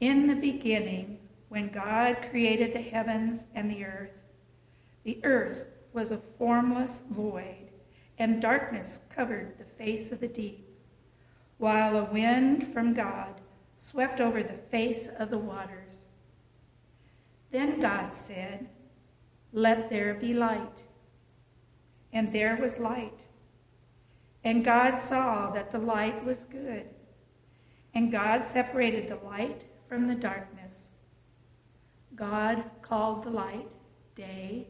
In 0.01 0.27
the 0.27 0.35
beginning, 0.35 1.21
when 1.49 1.69
God 1.69 2.27
created 2.29 2.73
the 2.73 2.83
heavens 2.83 3.47
and 3.55 3.71
the 3.71 3.85
earth, 3.85 4.11
the 5.05 5.21
earth 5.25 5.67
was 5.93 6.11
a 6.11 6.21
formless 6.39 7.03
void, 7.11 7.71
and 8.19 8.43
darkness 8.43 9.01
covered 9.09 9.59
the 9.59 9.65
face 9.65 10.13
of 10.13 10.21
the 10.21 10.29
deep, 10.29 10.69
while 11.59 11.97
a 11.97 12.05
wind 12.05 12.73
from 12.73 12.95
God 12.95 13.41
swept 13.79 14.21
over 14.21 14.43
the 14.43 14.59
face 14.71 15.09
of 15.19 15.31
the 15.31 15.39
waters. 15.39 16.07
Then 17.51 17.81
God 17.81 18.15
said, 18.15 18.69
Let 19.53 19.91
there 19.91 20.15
be 20.15 20.33
light. 20.33 20.85
And 22.13 22.33
there 22.33 22.57
was 22.61 22.79
light. 22.79 23.23
And 24.45 24.65
God 24.65 24.99
saw 24.99 25.51
that 25.51 25.71
the 25.71 25.79
light 25.79 26.25
was 26.25 26.45
good. 26.45 26.87
And 27.95 28.11
God 28.11 28.45
separated 28.45 29.09
the 29.09 29.25
light 29.25 29.63
from 29.89 30.09
the 30.09 30.15
darkness. 30.15 30.89
God 32.15 32.65
called 32.81 33.25
the 33.25 33.31
light 33.31 33.77
day, 34.15 34.69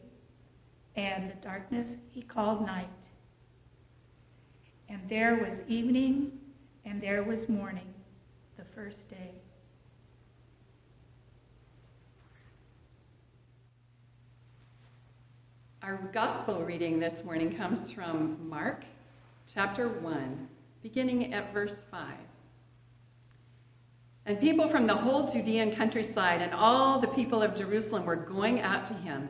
and 0.95 1.29
the 1.29 1.35
darkness 1.35 1.97
he 2.11 2.21
called 2.21 2.65
night. 2.65 2.87
And 4.89 5.01
there 5.09 5.35
was 5.35 5.61
evening, 5.67 6.31
and 6.85 7.01
there 7.01 7.23
was 7.23 7.49
morning, 7.49 7.93
the 8.57 8.65
first 8.75 9.09
day. 9.09 9.31
Our 15.81 15.97
gospel 16.13 16.63
reading 16.63 16.99
this 16.99 17.25
morning 17.25 17.55
comes 17.55 17.91
from 17.91 18.37
Mark 18.47 18.85
chapter 19.53 19.89
1, 19.89 20.47
beginning 20.81 21.33
at 21.33 21.51
verse 21.51 21.83
5. 21.91 22.13
And 24.25 24.39
people 24.39 24.69
from 24.69 24.87
the 24.87 24.95
whole 24.95 25.27
Judean 25.27 25.75
countryside 25.75 26.41
and 26.41 26.53
all 26.53 27.01
the 27.01 27.07
people 27.07 27.41
of 27.41 27.55
Jerusalem 27.55 28.05
were 28.05 28.15
going 28.15 28.61
out 28.61 28.85
to 28.85 28.93
him 28.93 29.29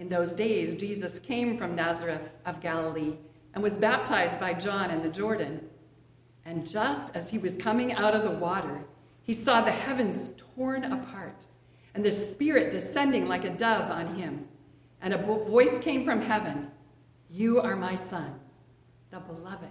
In 0.00 0.08
those 0.08 0.32
days, 0.32 0.76
Jesus 0.76 1.18
came 1.18 1.58
from 1.58 1.76
Nazareth 1.76 2.30
of 2.46 2.62
Galilee 2.62 3.18
and 3.52 3.62
was 3.62 3.74
baptized 3.74 4.40
by 4.40 4.54
John 4.54 4.90
in 4.90 5.02
the 5.02 5.10
Jordan. 5.10 5.60
And 6.46 6.66
just 6.66 7.14
as 7.14 7.28
he 7.28 7.36
was 7.36 7.54
coming 7.56 7.92
out 7.92 8.14
of 8.14 8.22
the 8.22 8.30
water, 8.30 8.80
he 9.22 9.34
saw 9.34 9.60
the 9.60 9.70
heavens 9.70 10.32
torn 10.54 10.84
apart 10.84 11.44
and 11.94 12.02
the 12.02 12.12
Spirit 12.12 12.70
descending 12.70 13.28
like 13.28 13.44
a 13.44 13.50
dove 13.50 13.90
on 13.90 14.14
him. 14.14 14.48
And 15.02 15.12
a 15.12 15.18
voice 15.18 15.76
came 15.82 16.02
from 16.02 16.22
heaven 16.22 16.70
You 17.28 17.60
are 17.60 17.76
my 17.76 17.94
Son, 17.94 18.40
the 19.10 19.20
beloved. 19.20 19.68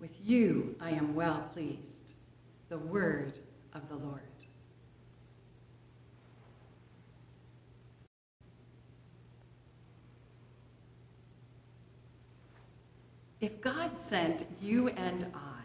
With 0.00 0.16
you 0.24 0.74
I 0.80 0.92
am 0.92 1.14
well 1.14 1.50
pleased. 1.52 2.14
The 2.70 2.78
word 2.78 3.40
of 3.74 3.90
the 3.90 3.96
Lord. 3.96 4.33
If 13.44 13.60
God 13.60 13.90
sent 13.98 14.46
you 14.58 14.88
and 14.88 15.26
I 15.34 15.64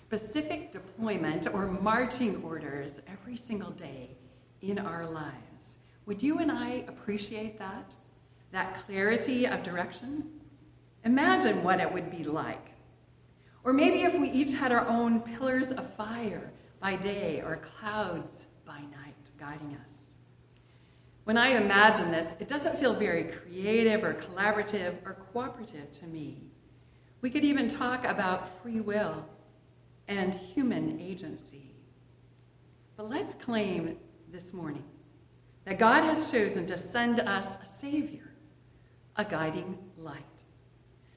specific 0.00 0.72
deployment 0.72 1.46
or 1.46 1.66
marching 1.66 2.42
orders 2.42 2.92
every 3.06 3.36
single 3.36 3.72
day 3.72 4.16
in 4.62 4.78
our 4.78 5.06
lives, 5.06 5.76
would 6.06 6.22
you 6.22 6.38
and 6.38 6.50
I 6.50 6.86
appreciate 6.88 7.58
that? 7.58 7.94
That 8.52 8.86
clarity 8.86 9.46
of 9.46 9.62
direction? 9.62 10.30
Imagine 11.04 11.62
what 11.62 11.78
it 11.78 11.92
would 11.92 12.10
be 12.10 12.24
like. 12.24 12.70
Or 13.64 13.74
maybe 13.74 14.04
if 14.04 14.18
we 14.18 14.30
each 14.30 14.54
had 14.54 14.72
our 14.72 14.88
own 14.88 15.20
pillars 15.20 15.70
of 15.72 15.92
fire 15.94 16.50
by 16.80 16.96
day 16.96 17.42
or 17.44 17.60
clouds 17.78 18.46
by 18.64 18.78
night 18.78 19.28
guiding 19.38 19.74
us. 19.74 19.98
When 21.24 21.36
I 21.36 21.48
imagine 21.48 22.10
this, 22.10 22.32
it 22.40 22.48
doesn't 22.48 22.80
feel 22.80 22.94
very 22.94 23.24
creative 23.24 24.02
or 24.02 24.14
collaborative 24.14 24.94
or 25.04 25.18
cooperative 25.34 25.92
to 25.92 26.06
me. 26.06 26.47
We 27.20 27.30
could 27.30 27.44
even 27.44 27.68
talk 27.68 28.04
about 28.04 28.62
free 28.62 28.80
will 28.80 29.24
and 30.06 30.34
human 30.34 31.00
agency. 31.00 31.74
But 32.96 33.10
let's 33.10 33.34
claim 33.34 33.96
this 34.30 34.52
morning 34.52 34.84
that 35.64 35.78
God 35.78 36.04
has 36.04 36.30
chosen 36.30 36.66
to 36.66 36.78
send 36.78 37.20
us 37.20 37.46
a 37.46 37.80
Savior, 37.80 38.30
a 39.16 39.24
guiding 39.24 39.76
light. 39.96 40.22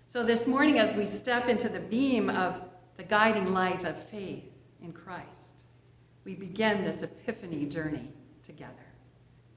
So 0.07 0.25
this 0.25 0.47
morning, 0.47 0.79
as 0.79 0.95
we 0.95 1.05
step 1.05 1.47
into 1.47 1.69
the 1.69 1.79
beam 1.79 2.29
of 2.29 2.61
the 2.97 3.03
guiding 3.03 3.53
light 3.53 3.85
of 3.85 3.95
faith 4.09 4.43
in 4.83 4.91
Christ, 4.91 5.27
we 6.25 6.35
begin 6.35 6.83
this 6.83 7.01
epiphany 7.01 7.65
journey 7.65 8.11
together. 8.43 8.73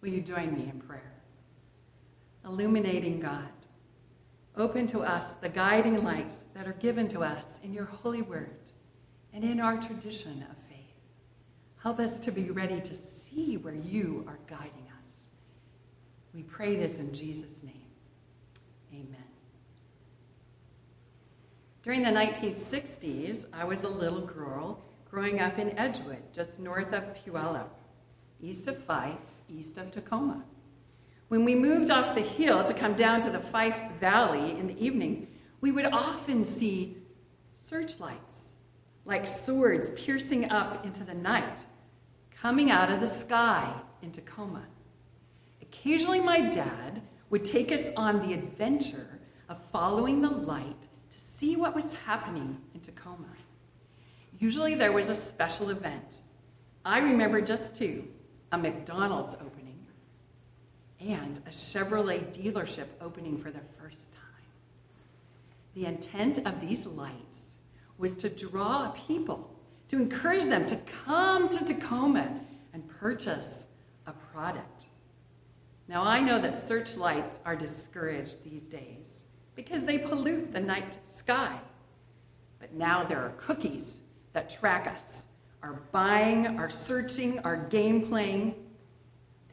Will 0.00 0.10
you 0.10 0.20
join 0.20 0.54
me 0.54 0.70
in 0.72 0.80
prayer? 0.80 1.14
Illuminating 2.44 3.20
God 3.20 3.48
Open 4.56 4.86
to 4.88 5.00
us 5.00 5.34
the 5.40 5.48
guiding 5.48 6.04
lights 6.04 6.36
that 6.54 6.68
are 6.68 6.74
given 6.74 7.08
to 7.08 7.24
us 7.24 7.58
in 7.64 7.72
your 7.72 7.86
holy 7.86 8.22
word 8.22 8.56
and 9.32 9.42
in 9.42 9.58
our 9.58 9.80
tradition 9.80 10.46
of 10.48 10.56
faith. 10.68 10.94
Help 11.82 11.98
us 11.98 12.20
to 12.20 12.30
be 12.30 12.50
ready 12.50 12.80
to 12.80 12.94
see 12.94 13.56
where 13.56 13.74
you 13.74 14.24
are 14.28 14.38
guiding 14.46 14.68
us. 14.68 15.28
We 16.32 16.44
pray 16.44 16.76
this 16.76 16.98
in 16.98 17.12
Jesus' 17.12 17.64
name. 17.64 17.74
Amen. 18.92 19.24
During 21.82 22.04
the 22.04 22.10
1960s, 22.10 23.46
I 23.52 23.64
was 23.64 23.82
a 23.82 23.88
little 23.88 24.24
girl 24.24 24.84
growing 25.10 25.40
up 25.40 25.58
in 25.58 25.76
Edgewood, 25.76 26.22
just 26.32 26.60
north 26.60 26.92
of 26.92 27.04
Puyallup, 27.16 27.70
east 28.40 28.68
of 28.68 28.78
Fife, 28.84 29.18
east 29.48 29.78
of 29.78 29.90
Tacoma. 29.90 30.44
When 31.28 31.44
we 31.44 31.54
moved 31.54 31.90
off 31.90 32.14
the 32.14 32.20
hill 32.20 32.64
to 32.64 32.74
come 32.74 32.94
down 32.94 33.20
to 33.22 33.30
the 33.30 33.40
Fife 33.40 33.98
Valley 33.98 34.58
in 34.58 34.66
the 34.66 34.84
evening, 34.84 35.28
we 35.60 35.72
would 35.72 35.86
often 35.86 36.44
see 36.44 36.98
searchlights, 37.54 38.42
like 39.04 39.26
swords 39.26 39.90
piercing 39.96 40.50
up 40.50 40.84
into 40.84 41.02
the 41.02 41.14
night, 41.14 41.60
coming 42.30 42.70
out 42.70 42.90
of 42.90 43.00
the 43.00 43.08
sky 43.08 43.72
in 44.02 44.12
Tacoma. 44.12 44.64
Occasionally, 45.62 46.20
my 46.20 46.40
dad 46.40 47.02
would 47.30 47.44
take 47.44 47.72
us 47.72 47.86
on 47.96 48.26
the 48.26 48.34
adventure 48.34 49.18
of 49.48 49.58
following 49.72 50.20
the 50.20 50.30
light 50.30 50.82
to 51.10 51.16
see 51.36 51.56
what 51.56 51.74
was 51.74 51.92
happening 52.06 52.58
in 52.74 52.80
Tacoma. 52.80 53.34
Usually, 54.38 54.74
there 54.74 54.92
was 54.92 55.08
a 55.08 55.14
special 55.14 55.70
event. 55.70 56.22
I 56.84 56.98
remember 56.98 57.40
just 57.40 57.74
two 57.74 58.04
a 58.52 58.58
McDonald's 58.58 59.34
opening 59.34 59.63
and 61.06 61.38
a 61.46 61.50
Chevrolet 61.50 62.32
dealership 62.34 62.86
opening 63.00 63.38
for 63.38 63.50
the 63.50 63.60
first 63.78 64.12
time. 64.12 64.20
The 65.74 65.86
intent 65.86 66.46
of 66.46 66.60
these 66.60 66.86
lights 66.86 67.40
was 67.98 68.14
to 68.16 68.28
draw 68.28 68.90
people, 68.90 69.50
to 69.88 69.96
encourage 69.96 70.44
them 70.44 70.66
to 70.66 70.76
come 71.04 71.48
to 71.48 71.64
Tacoma 71.64 72.40
and 72.72 72.88
purchase 72.88 73.66
a 74.06 74.12
product. 74.12 74.84
Now, 75.88 76.02
I 76.02 76.20
know 76.20 76.40
that 76.40 76.54
searchlights 76.54 77.38
are 77.44 77.54
discouraged 77.54 78.42
these 78.42 78.68
days 78.68 79.24
because 79.54 79.84
they 79.84 79.98
pollute 79.98 80.52
the 80.52 80.60
night 80.60 80.96
sky. 81.14 81.58
But 82.58 82.72
now 82.72 83.04
there 83.04 83.20
are 83.20 83.34
cookies 83.36 84.00
that 84.32 84.48
track 84.48 84.86
us, 84.86 85.24
our 85.62 85.82
buying, 85.92 86.58
our 86.58 86.70
searching, 86.70 87.38
our 87.40 87.56
game 87.56 88.08
playing, 88.08 88.54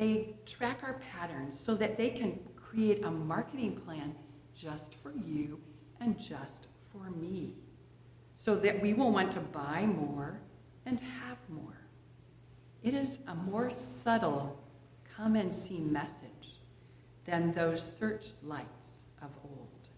they 0.02 0.34
track 0.48 0.80
our 0.82 1.00
patterns 1.14 1.60
so 1.64 1.76
that 1.76 1.96
they 1.96 2.10
can 2.10 2.40
create 2.56 3.04
a 3.04 3.12
marketing 3.12 3.80
plan 3.86 4.16
just 4.56 4.96
for 4.96 5.12
you 5.12 5.60
and 6.00 6.18
just 6.18 6.66
for 6.92 7.12
me, 7.12 7.54
so 8.36 8.56
that 8.56 8.82
we 8.82 8.96
will 8.96 9.12
want 9.12 9.32
to 9.32 9.40
buy 9.40 9.86
more 9.86 10.40
and 10.88 11.00
have 11.00 11.38
more. 11.50 11.78
It 12.82 12.96
is 12.96 13.20
a 13.28 13.36
more 13.36 13.70
subtle 13.70 14.60
come 15.16 15.36
and 15.36 15.54
see 15.54 15.78
message 15.78 16.58
than 17.26 17.54
those 17.54 17.84
search 17.84 18.30
lights 18.42 18.88
of 19.22 19.30
old. 19.44 19.90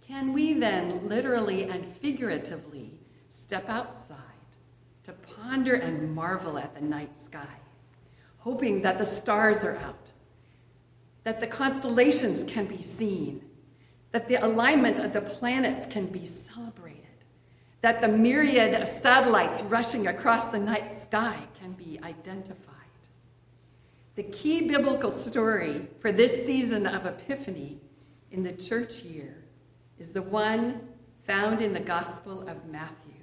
Can 0.00 0.32
we 0.32 0.54
then 0.54 1.06
literally 1.06 1.64
and 1.64 1.94
figuratively 1.96 2.98
step 3.30 3.68
outside 3.68 4.16
to 5.04 5.12
ponder 5.12 5.74
and 5.74 6.14
marvel 6.14 6.56
at 6.56 6.74
the 6.74 6.80
night 6.80 7.12
sky? 7.22 7.58
Hoping 8.44 8.82
that 8.82 8.98
the 8.98 9.06
stars 9.06 9.58
are 9.58 9.76
out, 9.76 10.10
that 11.24 11.40
the 11.40 11.46
constellations 11.46 12.44
can 12.44 12.66
be 12.66 12.82
seen, 12.82 13.40
that 14.10 14.28
the 14.28 14.34
alignment 14.34 14.98
of 14.98 15.12
the 15.12 15.20
planets 15.20 15.86
can 15.86 16.06
be 16.06 16.26
celebrated, 16.26 16.98
that 17.82 18.00
the 18.00 18.08
myriad 18.08 18.74
of 18.80 18.88
satellites 18.88 19.62
rushing 19.62 20.08
across 20.08 20.50
the 20.50 20.58
night 20.58 21.02
sky 21.02 21.38
can 21.60 21.72
be 21.72 22.00
identified. 22.02 22.68
The 24.16 24.24
key 24.24 24.62
biblical 24.62 25.10
story 25.10 25.88
for 26.00 26.12
this 26.12 26.44
season 26.44 26.86
of 26.86 27.06
Epiphany 27.06 27.80
in 28.32 28.42
the 28.42 28.52
church 28.52 29.02
year 29.02 29.44
is 29.98 30.10
the 30.10 30.22
one 30.22 30.80
found 31.26 31.62
in 31.62 31.72
the 31.72 31.80
Gospel 31.80 32.46
of 32.48 32.66
Matthew. 32.66 33.14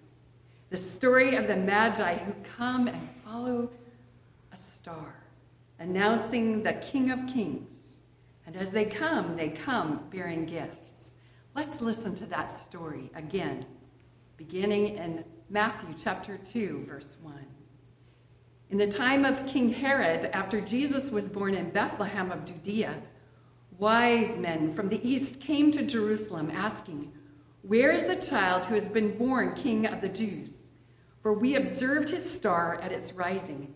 The 0.70 0.78
story 0.78 1.36
of 1.36 1.48
the 1.48 1.58
Magi 1.58 2.16
who 2.18 2.34
come 2.58 2.88
and 2.88 3.10
follow 3.26 3.70
star, 4.82 5.14
announcing 5.80 6.64
the 6.64 6.72
King 6.74 7.12
of 7.12 7.28
Kings. 7.28 7.78
And 8.46 8.56
as 8.56 8.72
they 8.72 8.86
come, 8.86 9.36
they 9.36 9.50
come 9.50 10.06
bearing 10.10 10.46
gifts. 10.46 11.12
Let's 11.54 11.82
listen 11.82 12.16
to 12.16 12.26
that 12.28 12.50
story 12.50 13.12
again, 13.14 13.66
beginning 14.38 14.96
in 14.96 15.26
Matthew 15.50 15.94
chapter 15.98 16.38
2, 16.38 16.86
verse 16.88 17.18
1. 17.22 17.36
In 18.70 18.78
the 18.78 18.88
time 18.88 19.26
of 19.26 19.46
King 19.46 19.74
Herod, 19.74 20.30
after 20.32 20.62
Jesus 20.62 21.12
was 21.12 21.28
born 21.28 21.56
in 21.56 21.72
Bethlehem 21.72 22.32
of 22.32 22.46
Judea, 22.46 23.02
wise 23.78 24.38
men 24.38 24.74
from 24.74 24.88
the 24.88 25.06
east 25.06 25.42
came 25.42 25.72
to 25.72 25.86
Jerusalem 25.86 26.52
asking, 26.52 27.12
Where 27.64 27.92
is 27.92 28.06
the 28.06 28.16
child 28.16 28.68
who 28.68 28.76
has 28.76 28.88
been 28.88 29.18
born 29.18 29.56
king 29.56 29.86
of 29.86 30.00
the 30.00 30.10
Jews? 30.10 30.52
For 31.22 31.34
we 31.34 31.56
observed 31.56 32.12
his 32.12 32.30
star 32.30 32.76
at 32.76 32.94
its 32.94 33.12
rising 33.12 33.76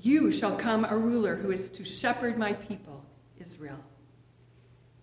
you 0.00 0.30
shall 0.30 0.56
come 0.56 0.84
a 0.84 0.96
ruler 0.96 1.36
who 1.36 1.50
is 1.50 1.68
to 1.70 1.84
shepherd 1.84 2.38
my 2.38 2.52
people, 2.52 3.04
Israel. 3.38 3.78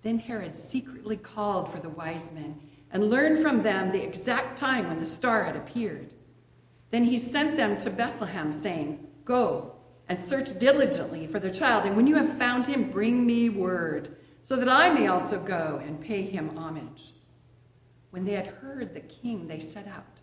Then 0.01 0.19
Herod 0.19 0.55
secretly 0.55 1.17
called 1.17 1.71
for 1.71 1.79
the 1.79 1.89
wise 1.89 2.31
men 2.33 2.59
and 2.91 3.09
learned 3.09 3.41
from 3.41 3.61
them 3.61 3.91
the 3.91 4.03
exact 4.03 4.57
time 4.57 4.87
when 4.87 4.99
the 4.99 5.05
star 5.05 5.43
had 5.43 5.55
appeared. 5.55 6.13
Then 6.89 7.05
he 7.05 7.19
sent 7.19 7.55
them 7.55 7.77
to 7.79 7.89
Bethlehem, 7.89 8.51
saying, 8.51 9.07
Go 9.23 9.75
and 10.09 10.19
search 10.19 10.59
diligently 10.59 11.25
for 11.25 11.39
the 11.39 11.51
child, 11.51 11.85
and 11.85 11.95
when 11.95 12.07
you 12.07 12.15
have 12.15 12.37
found 12.37 12.67
him, 12.67 12.91
bring 12.91 13.25
me 13.25 13.47
word, 13.47 14.17
so 14.43 14.57
that 14.57 14.67
I 14.67 14.89
may 14.89 15.07
also 15.07 15.39
go 15.39 15.81
and 15.85 16.01
pay 16.01 16.23
him 16.23 16.57
homage. 16.57 17.13
When 18.09 18.25
they 18.25 18.33
had 18.33 18.47
heard 18.47 18.93
the 18.93 18.99
king, 18.99 19.47
they 19.47 19.59
set 19.59 19.87
out, 19.87 20.19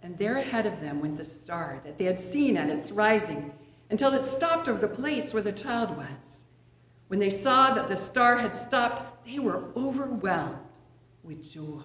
and 0.00 0.16
there 0.16 0.36
ahead 0.36 0.64
of 0.64 0.80
them 0.80 1.00
went 1.00 1.16
the 1.16 1.24
star 1.24 1.80
that 1.84 1.98
they 1.98 2.04
had 2.04 2.20
seen 2.20 2.56
at 2.56 2.70
its 2.70 2.92
rising, 2.92 3.52
until 3.90 4.12
it 4.14 4.24
stopped 4.24 4.68
over 4.68 4.80
the 4.80 4.88
place 4.88 5.32
where 5.32 5.42
the 5.42 5.52
child 5.52 5.96
was. 5.96 6.42
When 7.08 7.20
they 7.20 7.30
saw 7.30 7.74
that 7.74 7.88
the 7.88 7.96
star 7.96 8.38
had 8.38 8.56
stopped, 8.56 9.24
they 9.24 9.38
were 9.38 9.64
overwhelmed 9.76 10.58
with 11.22 11.48
joy. 11.48 11.82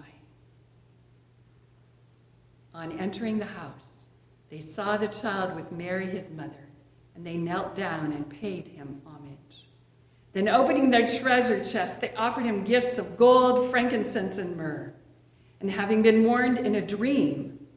On 2.74 2.98
entering 2.98 3.38
the 3.38 3.46
house, 3.46 4.08
they 4.50 4.62
saw 4.62 4.98
the 4.98 5.08
child 5.08 5.56
with 5.56 5.72
Mary, 5.72 6.08
his 6.08 6.30
mother, 6.32 6.70
and 7.16 7.26
they 7.26 7.38
knelt 7.38 7.76
down 7.76 8.12
and 8.12 8.30
paid 8.30 8.68
him 8.68 9.02
homage. 9.06 9.68
Then, 10.34 10.48
opening 10.48 10.90
their 10.90 11.08
treasure 11.08 11.64
chest, 11.64 12.00
they 12.00 12.14
offered 12.16 12.46
him 12.46 12.64
gifts 12.64 12.98
of 12.98 13.18
gold, 13.18 13.70
frankincense, 13.70 14.38
and 14.38 14.56
myrrh. 14.56 14.94
And 15.60 15.70
having 15.70 16.02
been 16.02 16.24
warned 16.24 16.58
in 16.58 16.76
a 16.76 16.82
dream 16.82 17.68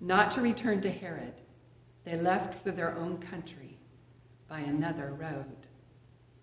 not 0.00 0.30
to 0.32 0.42
return 0.42 0.80
to 0.82 0.90
Herod, 0.90 1.40
they 2.04 2.16
left 2.16 2.62
for 2.62 2.70
their 2.70 2.96
own 2.96 3.18
country 3.18 3.78
by 4.48 4.60
another 4.60 5.14
road. 5.18 5.66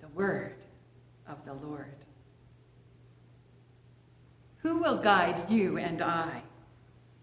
The 0.02 0.08
word 0.10 0.56
of 1.28 1.44
the 1.46 1.54
Lord. 1.54 2.06
Who 4.58 4.80
will 4.80 5.02
guide 5.02 5.50
you 5.50 5.78
and 5.78 6.02
I 6.02 6.44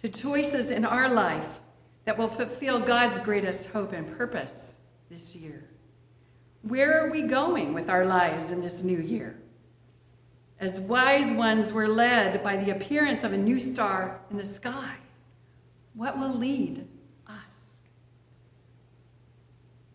to 0.03 0.09
choices 0.09 0.71
in 0.71 0.85
our 0.85 1.09
life 1.09 1.61
that 2.05 2.17
will 2.17 2.29
fulfill 2.29 2.81
God's 2.81 3.19
greatest 3.21 3.69
hope 3.69 3.93
and 3.93 4.17
purpose 4.17 4.77
this 5.11 5.35
year? 5.35 5.69
Where 6.63 7.05
are 7.05 7.11
we 7.11 7.23
going 7.23 7.75
with 7.75 7.89
our 7.89 8.05
lives 8.07 8.51
in 8.51 8.61
this 8.61 8.83
new 8.83 8.99
year? 8.99 9.37
As 10.59 10.81
wise 10.81 11.33
ones 11.33 11.73
were 11.73 11.89
led 11.89 12.43
by 12.43 12.57
the 12.57 12.71
appearance 12.71 13.23
of 13.25 13.33
a 13.33 13.37
new 13.37 13.61
star 13.61 14.21
in 14.31 14.39
the 14.39 14.47
sky, 14.47 14.95
what 15.95 16.19
will 16.19 16.35
lead 16.35 16.89
us? 17.29 17.35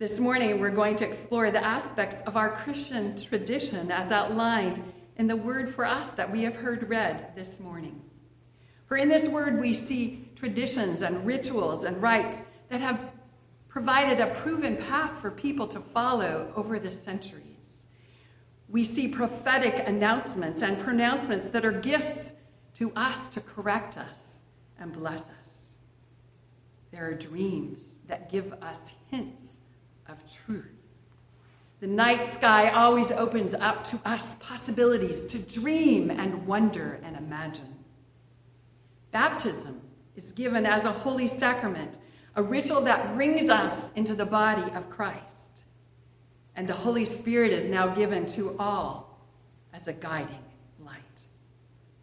This 0.01 0.17
morning, 0.17 0.59
we're 0.59 0.71
going 0.71 0.95
to 0.95 1.07
explore 1.07 1.51
the 1.51 1.63
aspects 1.63 2.15
of 2.25 2.35
our 2.35 2.49
Christian 2.49 3.15
tradition 3.15 3.91
as 3.91 4.11
outlined 4.11 4.81
in 5.17 5.27
the 5.27 5.35
word 5.35 5.75
for 5.75 5.85
us 5.85 6.09
that 6.13 6.31
we 6.31 6.41
have 6.41 6.55
heard 6.55 6.89
read 6.89 7.35
this 7.35 7.59
morning. 7.59 8.01
For 8.87 8.97
in 8.97 9.09
this 9.09 9.27
word, 9.27 9.61
we 9.61 9.75
see 9.75 10.27
traditions 10.35 11.03
and 11.03 11.23
rituals 11.23 11.83
and 11.83 12.01
rites 12.01 12.41
that 12.69 12.81
have 12.81 13.11
provided 13.69 14.19
a 14.19 14.33
proven 14.41 14.75
path 14.75 15.21
for 15.21 15.29
people 15.29 15.67
to 15.67 15.79
follow 15.79 16.51
over 16.55 16.79
the 16.79 16.91
centuries. 16.91 17.83
We 18.69 18.83
see 18.83 19.07
prophetic 19.07 19.87
announcements 19.87 20.63
and 20.63 20.79
pronouncements 20.79 21.49
that 21.49 21.63
are 21.63 21.71
gifts 21.71 22.33
to 22.73 22.91
us 22.95 23.27
to 23.27 23.39
correct 23.39 23.99
us 23.99 24.39
and 24.79 24.93
bless 24.93 25.25
us. 25.25 25.75
There 26.91 27.05
are 27.05 27.13
dreams 27.13 27.81
that 28.07 28.31
give 28.31 28.51
us 28.63 28.93
hints 29.11 29.50
of 30.11 30.17
truth. 30.45 30.65
The 31.79 31.87
night 31.87 32.27
sky 32.27 32.69
always 32.69 33.11
opens 33.11 33.53
up 33.53 33.83
to 33.85 33.99
us 34.05 34.35
possibilities 34.39 35.25
to 35.27 35.39
dream 35.39 36.11
and 36.11 36.45
wonder 36.45 36.99
and 37.03 37.17
imagine. 37.17 37.75
Baptism 39.11 39.81
is 40.15 40.31
given 40.31 40.65
as 40.65 40.85
a 40.85 40.91
holy 40.91 41.27
sacrament, 41.27 41.97
a 42.35 42.43
ritual 42.43 42.81
that 42.81 43.15
brings 43.15 43.49
us 43.49 43.89
into 43.95 44.13
the 44.13 44.25
body 44.25 44.71
of 44.73 44.89
Christ. 44.89 45.25
And 46.55 46.67
the 46.67 46.73
Holy 46.73 47.05
Spirit 47.05 47.51
is 47.51 47.67
now 47.67 47.87
given 47.87 48.25
to 48.27 48.55
all 48.59 49.25
as 49.73 49.87
a 49.87 49.93
guiding 49.93 50.43
light. 50.79 51.01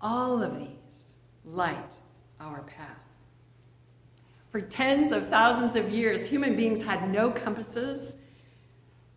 All 0.01 0.43
of 0.43 0.59
these 0.59 1.15
light 1.45 1.95
our 2.41 2.63
path. 2.63 3.08
For 4.59 4.65
tens 4.65 5.13
of 5.13 5.29
thousands 5.29 5.77
of 5.77 5.93
years, 5.93 6.27
human 6.27 6.57
beings 6.57 6.83
had 6.83 7.13
no 7.13 7.31
compasses 7.31 8.17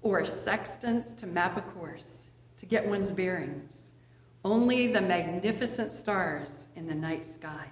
or 0.03 0.23
sextants 0.23 1.19
to 1.19 1.25
map 1.25 1.57
a 1.57 1.61
course, 1.61 2.05
to 2.57 2.67
get 2.67 2.87
one's 2.87 3.11
bearings, 3.11 3.73
only 4.45 4.93
the 4.93 5.01
magnificent 5.01 5.93
stars 5.93 6.67
in 6.75 6.85
the 6.85 6.93
night 6.93 7.23
sky. 7.23 7.65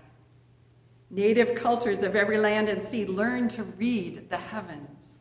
Native 1.12 1.53
cultures 1.53 2.01
of 2.01 2.15
every 2.15 2.39
land 2.39 2.69
and 2.69 2.84
sea 2.84 3.05
learn 3.05 3.47
to 3.49 3.62
read 3.62 4.32
the 4.32 4.38
heavens. 4.38 5.19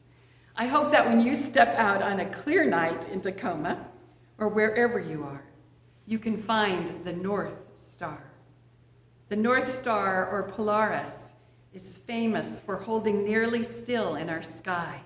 I 0.57 0.69
hope 0.69 0.91
that 0.93 1.07
when 1.07 1.21
you 1.21 1.35
step 1.35 1.77
out 1.77 2.01
on 2.01 2.21
a 2.21 2.31
clear 2.31 2.65
night 2.65 3.11
in 3.11 3.21
Tacoma, 3.21 3.85
or 4.39 4.49
wherever 4.49 4.99
you 4.99 5.23
are, 5.23 5.45
you 6.07 6.19
can 6.19 6.43
find 6.43 7.05
the 7.05 7.13
North 7.13 7.67
Star. 7.91 8.33
The 9.29 9.37
North 9.37 9.75
Star, 9.75 10.31
or 10.31 10.51
Polaris, 10.51 11.28
is 11.73 11.99
famous 11.99 12.61
for 12.61 12.77
holding 12.77 13.25
nearly 13.25 13.63
still 13.63 14.17
in 14.17 14.29
our 14.29 14.43
sky 14.43 15.01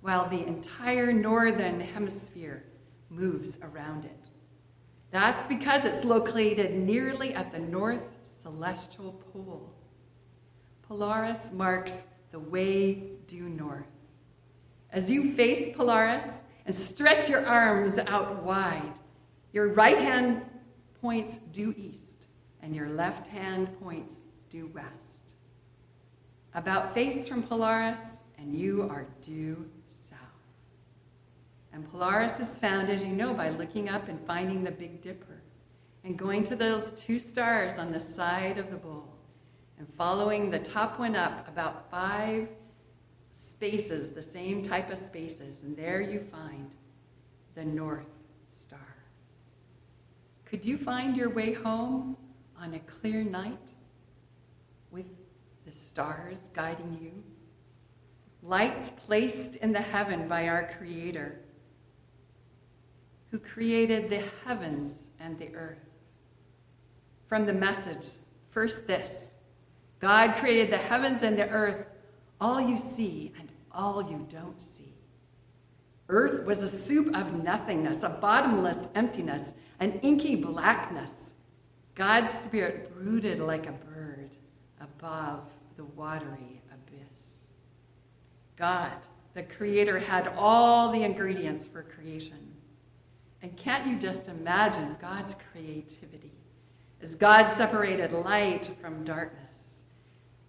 while 0.00 0.28
the 0.28 0.46
entire 0.46 1.12
northern 1.12 1.80
hemisphere 1.80 2.64
moves 3.08 3.58
around 3.62 4.04
it. 4.04 4.28
That's 5.10 5.46
because 5.46 5.84
it's 5.84 6.04
located 6.04 6.74
nearly 6.74 7.34
at 7.34 7.52
the 7.52 7.58
north 7.58 8.02
celestial 8.42 9.12
pole. 9.32 9.72
Polaris 10.82 11.50
marks 11.52 12.04
the 12.32 12.38
way 12.40 13.04
due 13.26 13.48
north. 13.48 13.86
As 14.90 15.10
you 15.10 15.32
face 15.34 15.74
Polaris 15.76 16.28
and 16.66 16.74
stretch 16.74 17.28
your 17.28 17.46
arms 17.46 17.98
out 17.98 18.42
wide, 18.42 18.94
your 19.52 19.68
right 19.68 19.98
hand 19.98 20.42
points 21.00 21.38
due 21.52 21.74
east 21.76 22.26
and 22.62 22.74
your 22.74 22.88
left 22.88 23.26
hand 23.26 23.68
points 23.80 24.20
due 24.50 24.70
west. 24.74 25.01
About 26.54 26.92
face 26.92 27.26
from 27.26 27.42
Polaris, 27.42 28.00
and 28.36 28.54
you 28.54 28.82
are 28.90 29.06
due 29.24 29.64
south. 30.10 30.18
And 31.72 31.90
Polaris 31.90 32.38
is 32.40 32.58
found, 32.58 32.90
as 32.90 33.04
you 33.04 33.12
know, 33.12 33.32
by 33.32 33.48
looking 33.48 33.88
up 33.88 34.08
and 34.08 34.20
finding 34.26 34.62
the 34.62 34.70
Big 34.70 35.00
Dipper 35.00 35.42
and 36.04 36.18
going 36.18 36.44
to 36.44 36.56
those 36.56 36.90
two 36.92 37.18
stars 37.18 37.78
on 37.78 37.90
the 37.90 38.00
side 38.00 38.58
of 38.58 38.70
the 38.70 38.76
bowl 38.76 39.08
and 39.78 39.88
following 39.96 40.50
the 40.50 40.58
top 40.58 40.98
one 40.98 41.16
up 41.16 41.48
about 41.48 41.90
five 41.90 42.48
spaces, 43.30 44.12
the 44.12 44.22
same 44.22 44.62
type 44.62 44.90
of 44.90 44.98
spaces, 44.98 45.62
and 45.62 45.74
there 45.76 46.00
you 46.02 46.20
find 46.20 46.70
the 47.54 47.64
North 47.64 48.10
Star. 48.50 48.96
Could 50.44 50.66
you 50.66 50.76
find 50.76 51.16
your 51.16 51.30
way 51.30 51.54
home 51.54 52.16
on 52.58 52.74
a 52.74 52.80
clear 52.80 53.22
night 53.24 53.71
stars 55.92 56.48
guiding 56.54 56.98
you? 57.00 57.12
Lights 58.42 58.90
placed 59.06 59.56
in 59.56 59.72
the 59.72 59.80
heaven 59.80 60.26
by 60.26 60.48
our 60.48 60.72
Creator, 60.78 61.38
who 63.30 63.38
created 63.38 64.08
the 64.08 64.22
heavens 64.46 65.08
and 65.20 65.38
the 65.38 65.54
earth. 65.54 65.84
From 67.26 67.44
the 67.44 67.52
message, 67.52 68.08
first 68.50 68.86
this 68.86 69.32
God 70.00 70.34
created 70.36 70.72
the 70.72 70.78
heavens 70.78 71.22
and 71.22 71.38
the 71.38 71.48
earth, 71.48 71.86
all 72.40 72.60
you 72.60 72.78
see 72.78 73.32
and 73.38 73.50
all 73.70 74.02
you 74.02 74.26
don't 74.30 74.60
see. 74.60 74.94
Earth 76.08 76.44
was 76.44 76.62
a 76.62 76.68
soup 76.68 77.14
of 77.14 77.44
nothingness, 77.44 78.02
a 78.02 78.08
bottomless 78.08 78.88
emptiness, 78.94 79.52
an 79.78 80.00
inky 80.00 80.36
blackness. 80.36 81.10
God's 81.94 82.32
spirit 82.32 82.92
brooded 82.94 83.38
like 83.38 83.66
a 83.66 83.72
bird 83.72 84.30
above 84.80 85.44
the 85.76 85.84
watery 85.84 86.62
abyss. 86.72 87.42
God, 88.56 88.92
the 89.34 89.42
creator, 89.42 89.98
had 89.98 90.28
all 90.36 90.92
the 90.92 91.02
ingredients 91.02 91.66
for 91.66 91.82
creation. 91.82 92.54
And 93.42 93.56
can't 93.56 93.86
you 93.86 93.98
just 93.98 94.28
imagine 94.28 94.96
God's 95.00 95.34
creativity 95.52 96.32
as 97.02 97.14
God 97.14 97.48
separated 97.48 98.12
light 98.12 98.70
from 98.80 99.04
darkness 99.04 99.40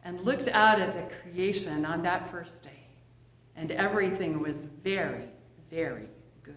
and 0.04 0.22
looked 0.22 0.48
out 0.50 0.80
at 0.80 0.94
the 0.94 1.16
creation 1.16 1.86
on 1.86 2.04
that 2.04 2.30
first 2.30 2.62
day? 2.62 2.84
and 3.56 3.72
everything 3.72 4.40
was 4.40 4.66
very, 4.84 5.30
very 5.70 6.10
good. 6.44 6.56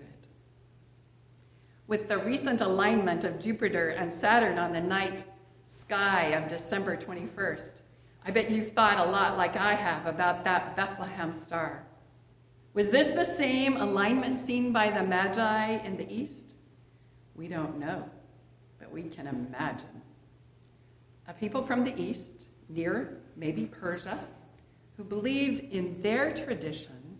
With 1.86 2.08
the 2.08 2.18
recent 2.18 2.60
alignment 2.60 3.24
of 3.24 3.38
Jupiter 3.38 3.90
and 3.90 4.12
Saturn 4.12 4.58
on 4.58 4.72
the 4.72 4.80
night 4.80 5.24
sky 5.68 6.28
of 6.28 6.48
December 6.48 6.96
21st, 6.96 7.82
I 8.26 8.32
bet 8.32 8.50
you've 8.50 8.72
thought 8.72 8.98
a 8.98 9.08
lot 9.08 9.36
like 9.36 9.54
I 9.54 9.76
have 9.76 10.06
about 10.06 10.42
that 10.42 10.74
Bethlehem 10.74 11.32
star. 11.32 11.86
Was 12.74 12.90
this 12.90 13.06
the 13.06 13.24
same 13.24 13.76
alignment 13.76 14.44
seen 14.44 14.72
by 14.72 14.90
the 14.90 15.04
Magi 15.04 15.76
in 15.84 15.96
the 15.96 16.12
east? 16.12 16.54
We 17.36 17.46
don't 17.46 17.78
know, 17.78 18.02
but 18.80 18.90
we 18.90 19.04
can 19.04 19.28
imagine. 19.28 20.02
A 21.28 21.34
people 21.34 21.64
from 21.64 21.84
the 21.84 21.96
east, 21.96 22.48
near 22.68 23.20
maybe 23.36 23.64
Persia, 23.64 24.18
who 24.96 25.04
believed 25.04 25.60
in 25.60 26.02
their 26.02 26.34
tradition 26.34 27.18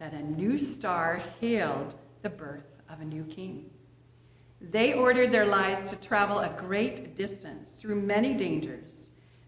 that 0.00 0.14
a 0.14 0.22
new 0.22 0.58
star 0.58 1.22
hailed 1.40 1.94
the 2.22 2.30
birth 2.30 2.82
of 2.88 3.00
a 3.00 3.04
new 3.04 3.22
king. 3.22 3.70
They 4.60 4.94
ordered 4.94 5.30
their 5.30 5.46
lives 5.46 5.88
to 5.90 5.96
travel 5.96 6.40
a 6.40 6.50
great 6.58 7.16
distance 7.16 7.70
through 7.70 8.02
many 8.02 8.34
dangers 8.34 8.99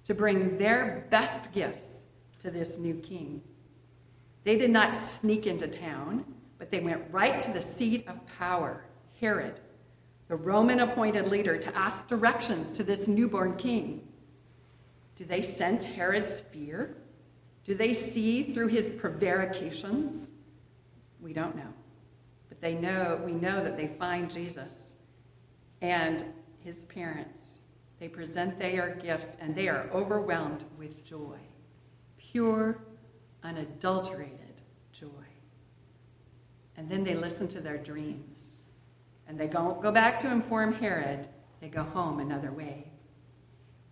to 0.04 0.14
bring 0.14 0.58
their 0.58 1.06
best 1.10 1.52
gifts 1.52 1.86
to 2.42 2.50
this 2.50 2.78
new 2.78 2.94
king. 2.94 3.42
They 4.44 4.58
did 4.58 4.70
not 4.70 4.96
sneak 4.96 5.46
into 5.46 5.68
town, 5.68 6.24
but 6.58 6.70
they 6.70 6.80
went 6.80 7.02
right 7.10 7.38
to 7.40 7.52
the 7.52 7.62
seat 7.62 8.06
of 8.08 8.26
power, 8.38 8.84
Herod, 9.20 9.60
the 10.28 10.36
Roman 10.36 10.80
appointed 10.80 11.28
leader, 11.28 11.58
to 11.58 11.76
ask 11.76 12.08
directions 12.08 12.72
to 12.72 12.82
this 12.82 13.06
newborn 13.06 13.56
king. 13.56 14.08
Do 15.16 15.24
they 15.24 15.42
sense 15.42 15.84
Herod's 15.84 16.40
fear? 16.40 16.96
Do 17.64 17.74
they 17.74 17.92
see 17.92 18.42
through 18.42 18.68
his 18.68 18.90
prevarications? 18.90 20.30
We 21.20 21.32
don't 21.32 21.54
know. 21.54 21.72
But 22.48 22.60
they 22.60 22.74
know, 22.74 23.20
we 23.24 23.32
know 23.32 23.62
that 23.62 23.76
they 23.76 23.86
find 23.86 24.30
Jesus 24.30 24.72
and 25.80 26.24
his 26.60 26.84
parents. 26.86 27.41
They 28.02 28.08
present 28.08 28.58
their 28.58 28.96
gifts 28.96 29.36
and 29.38 29.54
they 29.54 29.68
are 29.68 29.88
overwhelmed 29.94 30.64
with 30.76 31.04
joy. 31.04 31.38
Pure, 32.18 32.82
unadulterated 33.44 34.60
joy. 34.90 35.06
And 36.76 36.90
then 36.90 37.04
they 37.04 37.14
listen 37.14 37.46
to 37.46 37.60
their 37.60 37.78
dreams. 37.78 38.64
And 39.28 39.38
they 39.38 39.46
don't 39.46 39.80
go 39.80 39.92
back 39.92 40.18
to 40.18 40.32
inform 40.32 40.72
Herod, 40.72 41.28
they 41.60 41.68
go 41.68 41.84
home 41.84 42.18
another 42.18 42.50
way. 42.50 42.90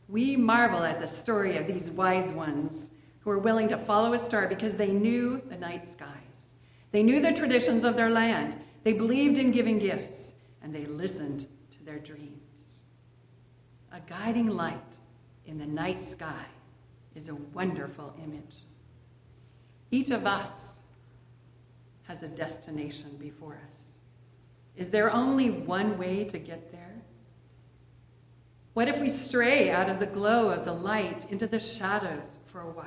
We 0.08 0.36
marvel 0.36 0.82
at 0.82 1.00
the 1.00 1.06
story 1.06 1.56
of 1.56 1.68
these 1.68 1.88
wise 1.88 2.32
ones 2.32 2.90
who 3.20 3.30
were 3.30 3.38
willing 3.38 3.68
to 3.68 3.78
follow 3.78 4.14
a 4.14 4.18
star 4.18 4.48
because 4.48 4.74
they 4.74 4.90
knew 4.90 5.40
the 5.48 5.56
night 5.56 5.88
skies. 5.88 6.50
They 6.90 7.04
knew 7.04 7.22
the 7.22 7.30
traditions 7.30 7.84
of 7.84 7.94
their 7.94 8.10
land. 8.10 8.56
They 8.82 8.92
believed 8.92 9.38
in 9.38 9.52
giving 9.52 9.78
gifts, 9.78 10.32
and 10.62 10.74
they 10.74 10.86
listened 10.86 11.46
to 11.70 11.84
their 11.84 12.00
dreams. 12.00 12.39
A 13.92 14.00
guiding 14.00 14.46
light 14.46 14.98
in 15.46 15.58
the 15.58 15.66
night 15.66 16.00
sky 16.00 16.46
is 17.16 17.28
a 17.28 17.34
wonderful 17.34 18.14
image. 18.22 18.56
Each 19.90 20.10
of 20.10 20.26
us 20.26 20.76
has 22.04 22.22
a 22.22 22.28
destination 22.28 23.16
before 23.18 23.60
us. 23.72 23.82
Is 24.76 24.90
there 24.90 25.12
only 25.12 25.50
one 25.50 25.98
way 25.98 26.24
to 26.24 26.38
get 26.38 26.70
there? 26.70 27.02
What 28.74 28.88
if 28.88 29.00
we 29.00 29.08
stray 29.08 29.70
out 29.70 29.90
of 29.90 29.98
the 29.98 30.06
glow 30.06 30.50
of 30.50 30.64
the 30.64 30.72
light 30.72 31.26
into 31.30 31.48
the 31.48 31.58
shadows 31.58 32.38
for 32.46 32.60
a 32.60 32.70
while? 32.70 32.86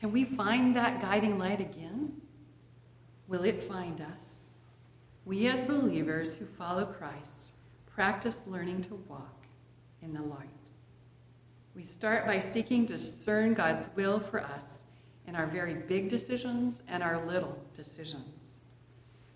Can 0.00 0.10
we 0.10 0.24
find 0.24 0.74
that 0.74 1.02
guiding 1.02 1.38
light 1.38 1.60
again? 1.60 2.12
Will 3.28 3.44
it 3.44 3.68
find 3.68 4.00
us? 4.00 4.50
We, 5.26 5.48
as 5.48 5.62
believers 5.62 6.36
who 6.36 6.46
follow 6.46 6.86
Christ, 6.86 7.52
practice 7.86 8.36
learning 8.46 8.82
to 8.82 8.94
walk 9.08 9.35
in 10.06 10.14
the 10.14 10.22
light. 10.22 10.48
We 11.74 11.82
start 11.82 12.26
by 12.26 12.38
seeking 12.38 12.86
to 12.86 12.96
discern 12.96 13.54
God's 13.54 13.88
will 13.96 14.20
for 14.20 14.40
us 14.40 14.62
in 15.26 15.34
our 15.34 15.46
very 15.46 15.74
big 15.74 16.08
decisions 16.08 16.84
and 16.88 17.02
our 17.02 17.26
little 17.26 17.58
decisions. 17.76 18.32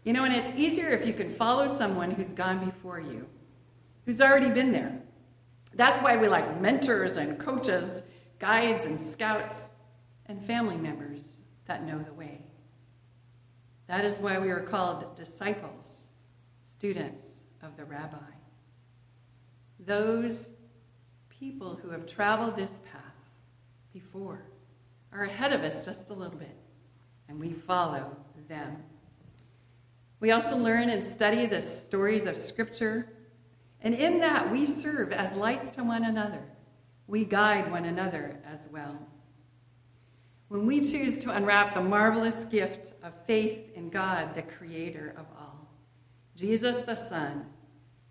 You 0.05 0.13
know, 0.13 0.25
and 0.25 0.33
it's 0.33 0.57
easier 0.57 0.91
if 0.91 1.05
you 1.07 1.13
can 1.13 1.35
follow 1.35 1.67
someone 1.67 2.13
who's 2.13 2.33
gone 2.33 2.65
before 2.65 3.01
you, 3.01 3.27
who's 4.07 4.21
already 4.21 4.49
been 4.49 4.71
there. 4.73 4.97
That's 5.75 6.03
why 6.03 6.17
we 6.17 6.29
like 6.29 6.61
mentors 6.61 7.17
and 7.17 7.39
coaches, 7.39 8.03
guides 8.39 8.85
and 8.85 8.99
scouts, 8.99 9.69
and 10.27 10.43
family 10.47 10.77
members 10.77 11.25
that 11.67 11.85
know 11.85 11.99
the 11.99 12.15
way. 12.15 12.41
That 13.89 14.05
is 14.05 14.15
why 14.19 14.39
we 14.39 14.51
are 14.51 14.61
called 14.61 15.17
disciples, 15.17 16.07
students 16.73 17.27
of 17.61 17.77
the 17.77 17.85
rabbi. 17.85 18.17
Those 19.81 20.53
people 21.41 21.81
who 21.83 21.89
have 21.89 22.07
traveled 22.07 22.55
this 22.55 22.81
path 22.93 23.03
before 23.95 24.43
are 25.11 25.25
ahead 25.25 25.55
of 25.55 25.63
us 25.63 25.83
just 25.87 26.11
a 26.11 26.13
little 26.13 26.39
bit, 26.39 26.55
and 27.29 27.41
we 27.41 27.55
follow 27.55 28.15
them. 28.47 28.77
We 30.21 30.33
also 30.33 30.55
learn 30.55 30.91
and 30.91 31.07
study 31.07 31.47
the 31.47 31.63
stories 31.63 32.27
of 32.27 32.37
Scripture, 32.37 33.09
and 33.81 33.95
in 33.95 34.21
that 34.21 34.51
we 34.51 34.67
serve 34.67 35.13
as 35.13 35.33
lights 35.33 35.71
to 35.71 35.83
one 35.83 36.05
another. 36.05 36.43
We 37.07 37.25
guide 37.25 37.71
one 37.71 37.87
another 37.87 38.39
as 38.47 38.69
well. 38.71 38.99
When 40.49 40.67
we 40.67 40.83
choose 40.83 41.23
to 41.23 41.35
unwrap 41.35 41.73
the 41.73 41.81
marvelous 41.81 42.45
gift 42.45 42.93
of 43.03 43.15
faith 43.27 43.71
in 43.75 43.89
God, 43.89 44.35
the 44.35 44.43
Creator 44.43 45.15
of 45.17 45.25
all, 45.39 45.71
Jesus 46.37 46.83
the 46.83 46.97
Son, 46.97 47.47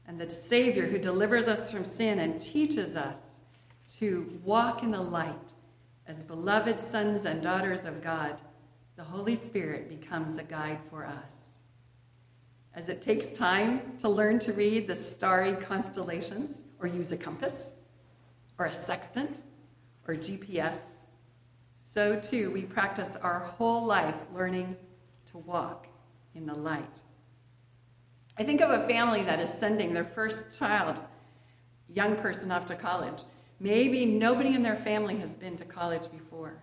and 0.10 0.19
the 0.19 0.28
Savior 0.28 0.88
who 0.88 0.98
delivers 0.98 1.48
us 1.48 1.72
from 1.72 1.86
sin 1.86 2.17
and 2.17 2.41
teaches 2.41 2.95
us 2.95 3.22
to 4.00 4.39
walk 4.43 4.82
in 4.82 4.89
the 4.89 5.00
light 5.00 5.54
as 6.08 6.24
beloved 6.24 6.82
sons 6.82 7.26
and 7.26 7.43
daughters 7.43 7.86
of 7.86 8.02
God, 8.02 8.41
the 8.95 9.04
Holy 9.04 9.36
Spirit 9.36 9.88
becomes 9.88 10.39
a 10.39 10.43
guide 10.43 10.80
for 10.89 11.06
us. 11.06 11.52
As 12.74 12.89
it 12.89 13.04
takes 13.04 13.38
time 13.38 14.00
to 14.00 14.10
learn 14.10 14.39
to 14.39 14.54
read 14.54 14.88
the 14.88 14.95
starry 14.95 15.54
constellations, 15.54 16.63
or 16.80 16.88
use 16.88 17.12
a 17.12 17.17
compass, 17.17 17.74
or 18.58 18.65
a 18.65 18.74
sextant, 18.74 19.43
or 20.08 20.15
GPS, 20.15 20.80
so 21.93 22.19
too 22.19 22.50
we 22.50 22.63
practice 22.63 23.15
our 23.22 23.41
whole 23.41 23.86
life 23.86 24.17
learning 24.34 24.76
to 25.28 25.38
walk 25.38 25.86
in 26.34 26.48
the 26.48 26.56
light. 26.56 27.04
I 28.39 28.43
think 28.45 28.62
of 28.62 28.69
a 28.69 28.88
family 28.88 29.21
that 29.23 29.41
is 29.41 29.49
sending 29.49 29.93
their 29.93 30.06
first 30.06 30.58
child, 30.58 30.97
young 31.93 32.15
person, 32.15 32.54
off 32.54 32.65
to 32.67 32.75
college. 32.75 33.21
Maybe 33.60 34.06
nobody 34.06 34.56
in 34.56 34.63
their 34.63 34.78
family 34.78 35.17
has 35.17 35.36
been 35.36 35.58
to 35.58 35.65
college 35.65 36.10
before. 36.10 36.54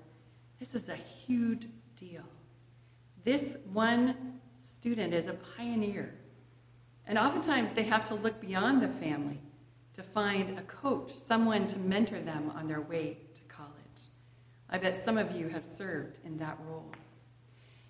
This 0.58 0.74
is 0.74 0.88
a 0.88 0.96
huge 0.96 1.66
deal. 1.94 2.22
This 3.24 3.58
one 3.74 4.40
student 4.72 5.12
is 5.12 5.26
a 5.26 5.34
pioneer. 5.34 6.14
And 7.06 7.18
oftentimes 7.18 7.72
they 7.74 7.82
have 7.82 8.06
to 8.06 8.14
look 8.14 8.40
beyond 8.40 8.80
the 8.80 8.88
family 8.88 9.38
to 9.92 10.02
find 10.02 10.58
a 10.58 10.62
coach, 10.62 11.12
someone 11.28 11.66
to 11.66 11.78
mentor 11.78 12.20
them 12.20 12.52
on 12.56 12.66
their 12.66 12.80
way 12.80 13.18
to 13.34 13.42
college. 13.54 13.72
I 14.70 14.78
bet 14.78 15.04
some 15.04 15.18
of 15.18 15.30
you 15.32 15.48
have 15.48 15.64
served 15.76 16.20
in 16.24 16.38
that 16.38 16.56
role. 16.66 16.90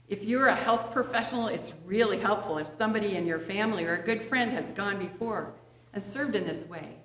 If 0.08 0.22
you're 0.22 0.46
a 0.46 0.56
health 0.56 0.92
professional, 0.92 1.48
it's 1.48 1.72
really 1.84 2.20
helpful 2.20 2.58
if 2.58 2.68
somebody 2.78 3.16
in 3.16 3.26
your 3.26 3.40
family 3.40 3.84
or 3.84 3.94
a 3.94 4.04
good 4.04 4.22
friend 4.22 4.52
has 4.52 4.70
gone 4.72 4.98
before 4.98 5.54
and 5.92 6.02
served 6.02 6.36
in 6.36 6.46
this 6.46 6.64
way. 6.66 6.96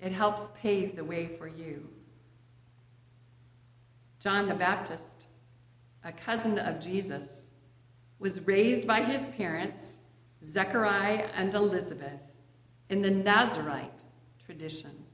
It 0.00 0.12
helps 0.12 0.48
pave 0.60 0.94
the 0.94 1.04
way 1.04 1.26
for 1.26 1.48
you. 1.48 1.88
John 4.20 4.48
the 4.48 4.54
Baptist, 4.54 5.26
a 6.04 6.12
cousin 6.12 6.58
of 6.58 6.78
Jesus, 6.78 7.46
was 8.18 8.46
raised 8.46 8.86
by 8.86 9.02
his 9.02 9.28
parents, 9.30 9.96
Zechariah 10.48 11.28
and 11.34 11.52
Elizabeth, 11.54 12.22
in 12.88 13.02
the 13.02 13.10
Nazarite 13.10 14.04
tradition. 14.44 15.04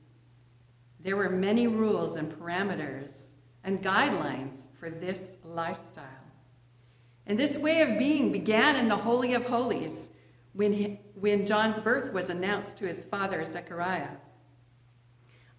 There 1.00 1.16
were 1.16 1.30
many 1.30 1.66
rules 1.66 2.16
and 2.16 2.30
parameters 2.30 3.30
and 3.64 3.82
guidelines 3.82 4.66
for 4.78 4.90
this 4.90 5.36
lifestyle. 5.42 6.21
And 7.26 7.38
this 7.38 7.56
way 7.56 7.82
of 7.82 7.98
being 7.98 8.32
began 8.32 8.76
in 8.76 8.88
the 8.88 8.96
Holy 8.96 9.34
of 9.34 9.44
Holies 9.44 10.08
when, 10.52 10.72
he, 10.72 11.00
when 11.14 11.46
John's 11.46 11.80
birth 11.80 12.12
was 12.12 12.28
announced 12.28 12.76
to 12.78 12.86
his 12.86 13.04
father, 13.04 13.44
Zechariah. 13.44 14.16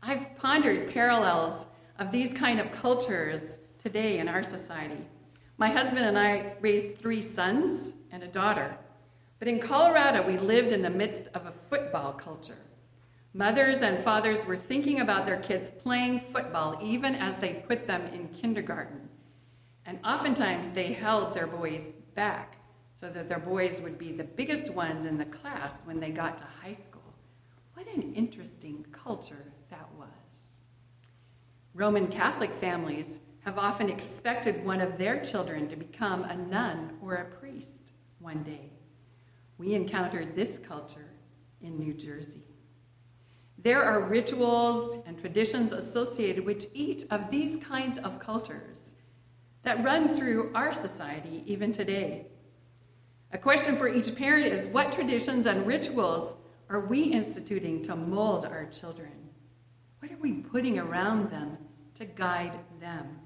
I've 0.02 0.36
pondered 0.38 0.92
parallels 0.92 1.66
of 1.98 2.12
these 2.12 2.34
kind 2.34 2.60
of 2.60 2.72
cultures 2.72 3.58
today 3.82 4.20
in 4.20 4.28
our 4.28 4.44
society. 4.44 5.08
My 5.58 5.70
husband 5.70 6.06
and 6.06 6.18
I 6.18 6.56
raised 6.60 7.00
three 7.00 7.22
sons 7.22 7.94
and 8.12 8.24
a 8.24 8.28
daughter. 8.28 8.76
But 9.40 9.48
in 9.48 9.60
Colorado, 9.60 10.26
we 10.26 10.38
lived 10.38 10.72
in 10.72 10.82
the 10.82 10.90
midst 10.90 11.28
of 11.34 11.46
a 11.46 11.54
football 11.70 12.14
culture. 12.14 12.58
Mothers 13.34 13.82
and 13.82 14.04
fathers 14.04 14.46
were 14.46 14.58
thinking 14.58 15.00
about 15.00 15.26
their 15.26 15.40
kids 15.40 15.72
playing 15.82 16.22
football 16.32 16.78
even 16.82 17.16
as 17.16 17.38
they 17.38 17.64
put 17.68 17.88
them 17.88 18.06
in 18.14 18.28
kindergarten. 18.28 19.10
And 19.94 20.04
oftentimes 20.04 20.70
they 20.70 20.92
held 20.92 21.36
their 21.36 21.46
boys 21.46 21.92
back 22.16 22.58
so 23.00 23.12
that 23.12 23.30
their 23.30 23.38
boys 23.38 23.80
would 23.80 24.00
be 24.00 24.12
the 24.12 24.24
biggest 24.24 24.72
ones 24.72 25.06
in 25.06 25.20
the 25.20 25.26
class 25.26 25.82
when 25.84 26.00
they 26.00 26.10
got 26.10 26.40
to 26.40 26.46
high 26.64 26.74
school. 26.74 27.14
What 27.76 27.86
an 27.94 28.16
interesting 28.16 28.84
culture 28.92 29.54
that 29.70 29.88
was. 29.96 30.08
Roman 31.76 32.08
Catholic 32.08 32.52
families 32.56 33.20
have 33.42 33.60
often 33.60 33.88
expected 33.88 34.66
one 34.66 34.82
of 34.82 34.98
their 34.98 35.24
children 35.24 35.70
to 35.70 35.76
become 35.76 36.24
a 36.24 36.36
nun 36.36 36.98
or 37.00 37.14
a 37.14 37.26
priest 37.26 37.92
one 38.18 38.42
day. 38.42 38.72
We 39.60 39.76
encountered 39.76 40.36
this 40.36 40.58
culture 40.58 41.12
in 41.62 41.78
New 41.78 41.94
Jersey. 41.94 42.48
There 43.60 43.84
are 43.84 44.02
rituals 44.02 45.04
and 45.06 45.20
traditions 45.20 45.72
associated 45.72 46.44
with 46.44 46.66
each 46.74 47.04
of 47.12 47.30
these 47.30 47.58
kinds 47.58 48.00
of 48.00 48.20
cultures 48.20 48.73
that 49.64 49.84
run 49.84 50.16
through 50.16 50.52
our 50.54 50.74
society 50.74 51.44
even 51.46 51.72
today. 51.72 52.28
A 53.32 53.38
question 53.38 53.76
for 53.76 53.88
each 53.88 54.16
parent 54.16 54.54
is 54.54 54.68
what 54.68 54.92
traditions 54.92 55.46
and 55.46 55.66
rituals 55.66 56.34
are 56.70 56.82
we 56.82 57.04
instituting 57.04 57.82
to 57.84 57.96
mold 57.96 58.46
our 58.46 58.66
children? 58.66 59.12
What 60.00 60.12
are 60.12 60.18
we 60.18 60.34
putting 60.34 60.80
around 60.80 61.30
them 61.30 61.58
to 61.96 62.06
guide 62.06 62.60
them? 62.80 63.20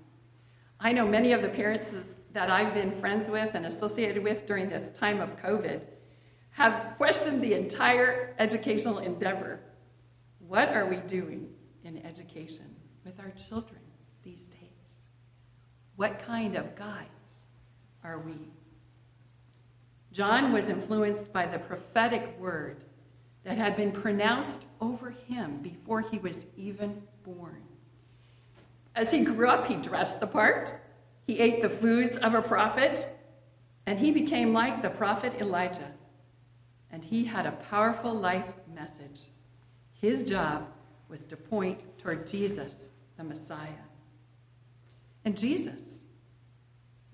I 0.79 0.93
know 0.93 1.07
many 1.07 1.33
of 1.33 1.41
the 1.41 1.49
parents 1.49 1.89
that 2.33 2.51
I've 2.51 2.73
been 2.73 2.91
friends 2.99 3.29
with 3.29 3.55
and 3.55 3.65
associated 3.65 4.23
with 4.23 4.45
during 4.45 4.69
this 4.69 4.95
time 4.97 5.19
of 5.19 5.37
COVID 5.37 5.81
have 6.51 6.95
questioned 6.97 7.41
the 7.41 7.53
entire 7.53 8.35
educational 8.39 8.99
endeavor. 8.99 9.59
What 10.39 10.69
are 10.69 10.85
we 10.85 10.97
doing 10.97 11.49
in 11.83 12.05
education 12.05 12.75
with 13.03 13.19
our 13.19 13.31
children? 13.31 13.76
What 15.97 16.25
kind 16.25 16.55
of 16.55 16.75
guides 16.75 17.41
are 18.03 18.19
we? 18.19 18.37
John 20.13 20.53
was 20.53 20.69
influenced 20.69 21.33
by 21.33 21.47
the 21.47 21.59
prophetic 21.59 22.39
word 22.39 22.85
that 23.43 23.57
had 23.57 23.75
been 23.75 23.91
pronounced 23.91 24.65
over 24.79 25.09
him 25.09 25.57
before 25.57 26.01
he 26.01 26.19
was 26.19 26.45
even 26.55 27.01
born. 27.23 27.63
As 28.95 29.11
he 29.11 29.21
grew 29.21 29.49
up, 29.49 29.67
he 29.67 29.75
dressed 29.75 30.19
the 30.19 30.27
part, 30.27 30.73
he 31.25 31.39
ate 31.39 31.61
the 31.61 31.69
foods 31.69 32.17
of 32.17 32.35
a 32.35 32.41
prophet, 32.41 33.17
and 33.87 33.97
he 33.97 34.11
became 34.11 34.53
like 34.53 34.83
the 34.83 34.89
prophet 34.89 35.33
Elijah. 35.41 35.91
And 36.91 37.03
he 37.03 37.25
had 37.25 37.47
a 37.47 37.51
powerful 37.51 38.13
life 38.13 38.53
message. 38.71 39.31
His 39.93 40.23
job 40.23 40.67
was 41.09 41.25
to 41.25 41.37
point 41.37 41.97
toward 41.97 42.27
Jesus, 42.27 42.89
the 43.17 43.23
Messiah. 43.23 43.87
And 45.25 45.37
Jesus 45.37 45.86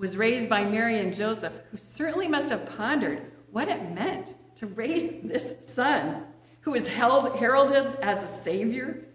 was 0.03 0.17
raised 0.17 0.49
by 0.49 0.65
Mary 0.65 0.99
and 0.99 1.13
Joseph, 1.13 1.53
who 1.71 1.77
certainly 1.77 2.27
must 2.27 2.49
have 2.49 2.65
pondered 2.75 3.21
what 3.51 3.69
it 3.69 3.91
meant 3.91 4.35
to 4.57 4.67
raise 4.67 5.21
this 5.23 5.53
son 5.65 6.25
who 6.59 6.71
was 6.71 6.89
held, 6.89 7.37
heralded 7.37 7.97
as 8.01 8.21
a 8.21 8.43
savior 8.43 9.05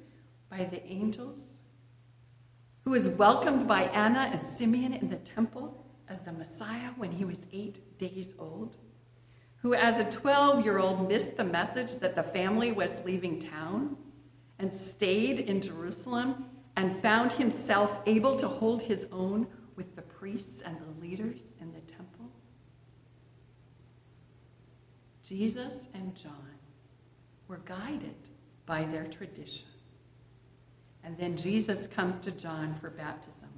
by 0.48 0.64
the 0.64 0.82
angels, 0.86 1.60
who 2.84 2.92
was 2.92 3.06
welcomed 3.06 3.68
by 3.68 3.82
Anna 3.82 4.30
and 4.32 4.56
Simeon 4.56 4.94
in 4.94 5.10
the 5.10 5.16
temple 5.16 5.84
as 6.08 6.22
the 6.22 6.32
Messiah 6.32 6.92
when 6.96 7.12
he 7.12 7.26
was 7.26 7.46
eight 7.52 7.98
days 7.98 8.32
old, 8.38 8.78
who 9.60 9.74
as 9.74 10.00
a 10.00 10.10
12 10.10 10.64
year 10.64 10.78
old 10.78 11.06
missed 11.06 11.36
the 11.36 11.44
message 11.44 12.00
that 12.00 12.16
the 12.16 12.22
family 12.22 12.72
was 12.72 13.04
leaving 13.04 13.38
town 13.38 13.94
and 14.58 14.72
stayed 14.72 15.38
in 15.38 15.60
Jerusalem 15.60 16.46
and 16.78 17.02
found 17.02 17.32
himself 17.32 17.98
able 18.06 18.36
to 18.36 18.48
hold 18.48 18.80
his 18.80 19.04
own 19.12 19.46
priests 20.18 20.62
and 20.64 20.76
the 20.78 21.00
leaders 21.00 21.40
in 21.60 21.72
the 21.72 21.80
temple. 21.80 22.26
Jesus 25.22 25.88
and 25.94 26.14
John 26.16 26.32
were 27.46 27.60
guided 27.64 28.16
by 28.66 28.84
their 28.84 29.06
tradition. 29.06 29.66
And 31.04 31.16
then 31.16 31.36
Jesus 31.36 31.86
comes 31.86 32.18
to 32.18 32.30
John 32.30 32.74
for 32.80 32.90
baptism. 32.90 33.48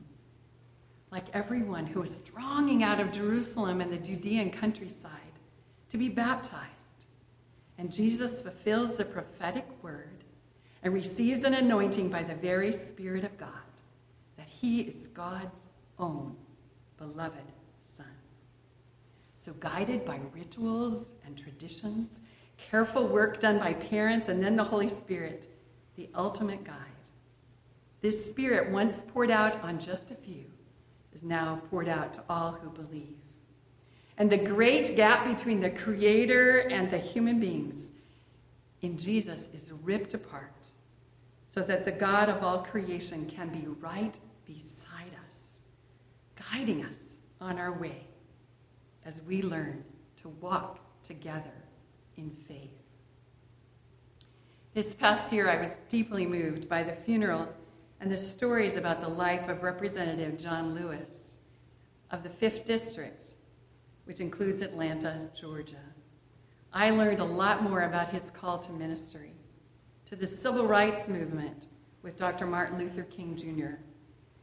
Like 1.10 1.26
everyone 1.32 1.86
who 1.86 2.00
was 2.00 2.16
thronging 2.16 2.82
out 2.82 3.00
of 3.00 3.10
Jerusalem 3.10 3.80
and 3.80 3.92
the 3.92 3.96
Judean 3.96 4.50
countryside 4.50 5.10
to 5.88 5.96
be 5.96 6.08
baptized. 6.08 6.66
And 7.78 7.92
Jesus 7.92 8.42
fulfills 8.42 8.96
the 8.96 9.04
prophetic 9.04 9.66
word 9.82 10.24
and 10.82 10.92
receives 10.92 11.44
an 11.44 11.54
anointing 11.54 12.10
by 12.10 12.22
the 12.22 12.34
very 12.34 12.72
Spirit 12.72 13.24
of 13.24 13.36
God 13.38 13.48
that 14.36 14.48
he 14.48 14.82
is 14.82 15.08
God's 15.08 15.60
own 15.98 16.36
beloved 17.00 17.52
Son. 17.96 18.06
So, 19.40 19.52
guided 19.54 20.04
by 20.04 20.20
rituals 20.32 21.06
and 21.24 21.36
traditions, 21.36 22.20
careful 22.58 23.08
work 23.08 23.40
done 23.40 23.58
by 23.58 23.72
parents, 23.72 24.28
and 24.28 24.44
then 24.44 24.54
the 24.54 24.62
Holy 24.62 24.90
Spirit, 24.90 25.48
the 25.96 26.10
ultimate 26.14 26.62
guide. 26.62 26.76
This 28.02 28.28
Spirit, 28.28 28.70
once 28.70 29.02
poured 29.12 29.30
out 29.30 29.60
on 29.62 29.80
just 29.80 30.10
a 30.10 30.14
few, 30.14 30.44
is 31.14 31.22
now 31.22 31.62
poured 31.70 31.88
out 31.88 32.12
to 32.14 32.22
all 32.28 32.52
who 32.52 32.68
believe. 32.70 33.16
And 34.18 34.30
the 34.30 34.36
great 34.36 34.94
gap 34.94 35.26
between 35.26 35.60
the 35.60 35.70
Creator 35.70 36.68
and 36.70 36.90
the 36.90 36.98
human 36.98 37.40
beings 37.40 37.90
in 38.82 38.98
Jesus 38.98 39.48
is 39.54 39.72
ripped 39.82 40.12
apart 40.12 40.68
so 41.48 41.62
that 41.62 41.86
the 41.86 41.92
God 41.92 42.28
of 42.28 42.42
all 42.42 42.62
creation 42.62 43.26
can 43.26 43.48
be 43.48 43.66
right 43.80 44.18
guiding 46.50 46.84
us 46.84 46.96
on 47.40 47.58
our 47.58 47.72
way 47.72 48.06
as 49.04 49.22
we 49.22 49.42
learn 49.42 49.84
to 50.20 50.28
walk 50.40 50.78
together 51.04 51.52
in 52.16 52.30
faith. 52.48 52.70
This 54.74 54.94
past 54.94 55.32
year, 55.32 55.48
I 55.48 55.60
was 55.60 55.78
deeply 55.88 56.26
moved 56.26 56.68
by 56.68 56.82
the 56.82 56.92
funeral 56.92 57.48
and 58.00 58.10
the 58.10 58.18
stories 58.18 58.76
about 58.76 59.00
the 59.00 59.08
life 59.08 59.48
of 59.48 59.62
Representative 59.62 60.38
John 60.38 60.74
Lewis 60.74 61.34
of 62.10 62.22
the 62.22 62.28
5th 62.28 62.64
District, 62.66 63.30
which 64.04 64.20
includes 64.20 64.62
Atlanta, 64.62 65.28
Georgia. 65.38 65.76
I 66.72 66.90
learned 66.90 67.20
a 67.20 67.24
lot 67.24 67.62
more 67.62 67.82
about 67.82 68.10
his 68.10 68.30
call 68.30 68.58
to 68.60 68.72
ministry, 68.72 69.32
to 70.08 70.16
the 70.16 70.26
civil 70.26 70.66
rights 70.66 71.08
movement 71.08 71.66
with 72.02 72.16
Dr. 72.16 72.46
Martin 72.46 72.78
Luther 72.78 73.04
King 73.04 73.36
Jr., 73.36 73.80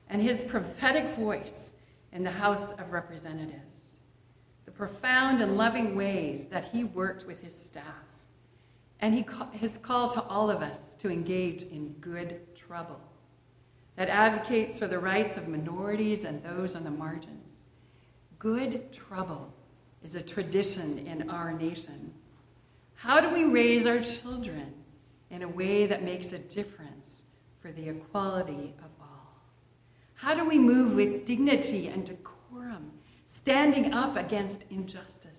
and 0.10 0.22
his 0.22 0.44
prophetic 0.44 1.16
voice 1.16 1.74
in 2.18 2.24
the 2.24 2.32
House 2.32 2.72
of 2.80 2.92
Representatives 2.92 3.62
the 4.66 4.72
profound 4.72 5.40
and 5.40 5.56
loving 5.56 5.96
ways 5.96 6.48
that 6.48 6.66
he 6.74 6.84
worked 6.84 7.28
with 7.28 7.40
his 7.42 7.54
staff, 7.54 7.86
and 9.00 9.14
he, 9.14 9.24
his 9.52 9.78
call 9.78 10.10
to 10.10 10.24
all 10.24 10.50
of 10.50 10.64
us 10.64 10.80
to 10.98 11.12
engage 11.12 11.62
in 11.62 11.90
good 12.02 12.40
trouble 12.56 13.00
that 13.98 14.10
advocates 14.10 14.80
for 14.80 14.88
the 14.88 14.98
rights 14.98 15.38
of 15.38 15.48
minorities 15.48 16.24
and 16.24 16.44
those 16.44 16.74
on 16.74 16.84
the 16.84 16.90
margins. 16.90 17.54
Good 18.40 18.92
trouble 18.92 19.54
is 20.04 20.16
a 20.16 20.22
tradition 20.22 20.98
in 21.06 21.30
our 21.30 21.54
nation. 21.54 22.12
How 22.96 23.22
do 23.22 23.30
we 23.30 23.44
raise 23.44 23.86
our 23.86 24.00
children 24.00 24.74
in 25.30 25.44
a 25.44 25.48
way 25.48 25.86
that 25.86 26.02
makes 26.02 26.34
a 26.34 26.40
difference 26.40 27.22
for 27.62 27.72
the 27.72 27.90
equality 27.90 28.74
of? 28.84 28.87
How 30.18 30.36
do 30.36 30.48
we 30.48 30.60
move 30.60 30.94
with 30.94 31.26
dignity 31.26 31.88
and 31.88 32.06
decorum 32.06 32.92
standing 33.38 33.94
up 33.94 34.18
against 34.18 34.66
injustices. 34.70 35.32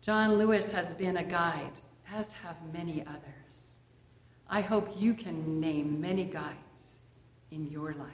John 0.00 0.38
Lewis 0.38 0.70
has 0.72 0.94
been 0.94 1.18
a 1.18 1.24
guide, 1.24 1.80
as 2.10 2.32
have 2.32 2.56
many 2.72 3.02
others. 3.06 3.76
I 4.48 4.60
hope 4.60 4.94
you 4.96 5.14
can 5.14 5.60
name 5.60 6.00
many 6.00 6.24
guides 6.24 6.96
in 7.50 7.66
your 7.66 7.92
life. 7.92 8.08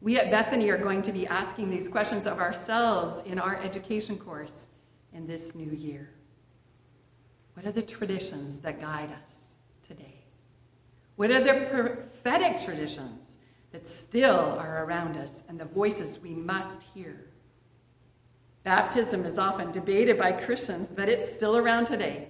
We 0.00 0.18
at 0.18 0.30
Bethany 0.30 0.70
are 0.70 0.78
going 0.78 1.02
to 1.02 1.12
be 1.12 1.26
asking 1.26 1.70
these 1.70 1.88
questions 1.88 2.26
of 2.26 2.38
ourselves 2.38 3.22
in 3.26 3.38
our 3.38 3.56
education 3.56 4.16
course 4.16 4.66
in 5.12 5.26
this 5.26 5.54
new 5.54 5.72
year. 5.72 6.10
What 7.54 7.66
are 7.66 7.72
the 7.72 7.82
traditions 7.82 8.60
that 8.60 8.80
guide 8.80 9.10
us 9.10 9.54
today? 9.86 10.24
What 11.16 11.30
are 11.30 11.42
the 11.42 11.66
prophetic 11.70 12.64
traditions 12.64 13.19
that 13.72 13.86
still 13.86 14.58
are 14.58 14.84
around 14.84 15.16
us 15.16 15.42
and 15.48 15.58
the 15.58 15.64
voices 15.64 16.20
we 16.20 16.30
must 16.30 16.82
hear? 16.94 17.26
Baptism 18.62 19.24
is 19.24 19.38
often 19.38 19.72
debated 19.72 20.18
by 20.18 20.32
Christians, 20.32 20.90
but 20.94 21.08
it's 21.08 21.34
still 21.34 21.56
around 21.56 21.86
today 21.86 22.28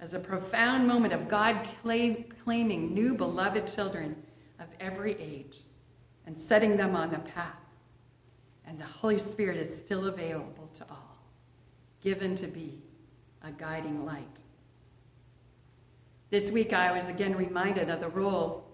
as 0.00 0.14
a 0.14 0.18
profound 0.18 0.86
moment 0.86 1.12
of 1.12 1.28
God 1.28 1.66
claiming 1.82 2.94
new 2.94 3.14
beloved 3.14 3.66
children 3.72 4.16
of 4.58 4.66
every 4.78 5.12
age 5.20 5.58
and 6.26 6.36
setting 6.38 6.76
them 6.76 6.94
on 6.94 7.10
the 7.10 7.18
path. 7.18 7.54
And 8.66 8.78
the 8.78 8.84
Holy 8.84 9.18
Spirit 9.18 9.56
is 9.56 9.78
still 9.78 10.06
available 10.06 10.70
to 10.76 10.84
all, 10.90 11.18
given 12.02 12.34
to 12.36 12.46
be 12.46 12.82
a 13.42 13.50
guiding 13.50 14.04
light. 14.04 14.26
This 16.30 16.50
week, 16.50 16.72
I 16.72 16.96
was 16.96 17.08
again 17.08 17.34
reminded 17.34 17.90
of 17.90 18.00
the 18.00 18.08
role 18.08 18.69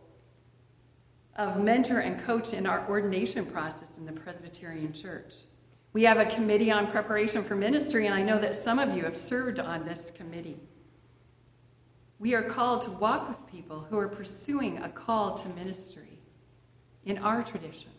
of 1.36 1.60
mentor 1.60 2.00
and 2.00 2.18
coach 2.24 2.52
in 2.52 2.66
our 2.66 2.86
ordination 2.88 3.44
process 3.46 3.90
in 3.98 4.06
the 4.06 4.12
Presbyterian 4.12 4.92
Church. 4.92 5.34
We 5.92 6.02
have 6.04 6.18
a 6.18 6.26
committee 6.26 6.70
on 6.70 6.90
preparation 6.90 7.44
for 7.44 7.54
ministry, 7.54 8.06
and 8.06 8.14
I 8.14 8.22
know 8.22 8.40
that 8.40 8.54
some 8.54 8.78
of 8.78 8.94
you 8.94 9.04
have 9.04 9.16
served 9.16 9.58
on 9.58 9.84
this 9.84 10.10
committee. 10.14 10.58
We 12.18 12.34
are 12.34 12.42
called 12.42 12.82
to 12.82 12.90
walk 12.90 13.28
with 13.28 13.50
people 13.50 13.86
who 13.88 13.98
are 13.98 14.08
pursuing 14.08 14.78
a 14.78 14.88
call 14.88 15.34
to 15.34 15.48
ministry 15.50 16.18
in 17.04 17.18
our 17.18 17.42
tradition, 17.42 17.90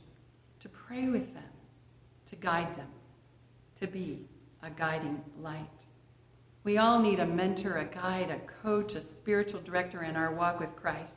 to 0.59 0.69
pray 0.69 1.07
with 1.07 1.33
them, 1.33 1.43
to 2.29 2.35
guide 2.35 2.75
them, 2.75 2.89
to 3.79 3.87
be 3.87 4.27
a 4.63 4.69
guiding 4.71 5.23
light. 5.39 5.85
We 6.63 6.79
all 6.79 6.99
need 6.99 7.19
a 7.19 7.25
mentor, 7.25 7.77
a 7.77 7.85
guide, 7.85 8.31
a 8.31 8.39
coach, 8.61 8.95
a 8.95 9.01
spiritual 9.01 9.61
director 9.61 10.03
in 10.03 10.15
our 10.15 10.33
walk 10.33 10.59
with 10.59 10.75
Christ. 10.75 11.16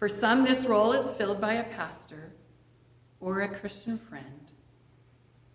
For 0.00 0.08
some, 0.08 0.44
this 0.44 0.64
role 0.64 0.94
is 0.94 1.12
filled 1.12 1.42
by 1.42 1.52
a 1.52 1.64
pastor 1.74 2.32
or 3.20 3.42
a 3.42 3.54
Christian 3.54 3.98
friend. 3.98 4.50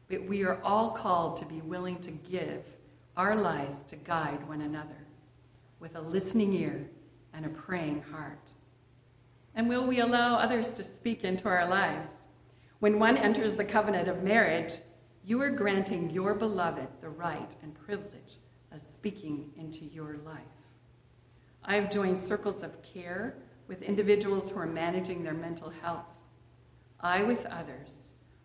but 0.07 0.23
we 0.27 0.43
are 0.43 0.61
all 0.61 0.91
called 0.91 1.35
to 1.37 1.45
be 1.45 1.61
willing 1.61 1.97
to 2.01 2.11
give 2.11 2.63
our 3.17 3.35
lives 3.35 3.81
to 3.81 3.95
guide 3.95 4.47
one 4.47 4.61
another 4.61 5.07
with 5.79 5.95
a 5.95 6.01
listening 6.01 6.53
ear 6.53 6.87
and 7.33 7.43
a 7.43 7.49
praying 7.49 8.03
heart. 8.11 8.51
And 9.55 9.67
will 9.67 9.87
we 9.87 9.99
allow 9.99 10.35
others 10.35 10.73
to 10.73 10.83
speak 10.83 11.23
into 11.23 11.47
our 11.47 11.67
lives? 11.67 12.11
When 12.81 12.99
one 12.99 13.17
enters 13.17 13.55
the 13.55 13.65
covenant 13.65 14.07
of 14.07 14.21
marriage, 14.21 14.73
you 15.23 15.41
are 15.41 15.49
granting 15.49 16.11
your 16.11 16.35
beloved 16.35 16.87
the 17.01 17.09
right 17.09 17.55
and 17.63 17.73
privilege 17.73 18.37
of 18.71 18.81
speaking 18.93 19.49
into 19.57 19.85
your 19.85 20.17
life. 20.23 20.37
I 21.63 21.77
have 21.77 21.89
joined 21.89 22.19
circles 22.19 22.61
of 22.61 22.83
care 22.83 23.37
with 23.68 23.82
individuals 23.82 24.49
who 24.49 24.59
are 24.59 24.66
managing 24.66 25.24
their 25.24 25.34
mental 25.34 25.72
health. 25.82 26.05
I, 26.99 27.24
with 27.24 27.45
others, 27.47 27.91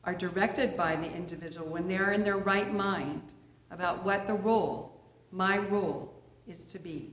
are 0.04 0.14
directed 0.14 0.76
by 0.76 0.96
the 0.96 1.10
individual 1.10 1.66
when 1.66 1.86
they 1.86 1.96
are 1.96 2.12
in 2.12 2.24
their 2.24 2.38
right 2.38 2.72
mind 2.72 3.34
about 3.70 4.04
what 4.04 4.26
the 4.26 4.34
role, 4.34 5.00
my 5.30 5.58
role, 5.58 6.14
is 6.48 6.64
to 6.64 6.78
be. 6.78 7.12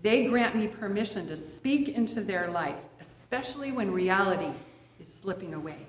They 0.00 0.24
grant 0.24 0.56
me 0.56 0.66
permission 0.66 1.26
to 1.28 1.36
speak 1.36 1.88
into 1.88 2.22
their 2.22 2.50
life, 2.50 2.82
especially 3.00 3.72
when 3.72 3.90
reality 3.90 4.52
is 4.98 5.06
slipping 5.20 5.54
away. 5.54 5.86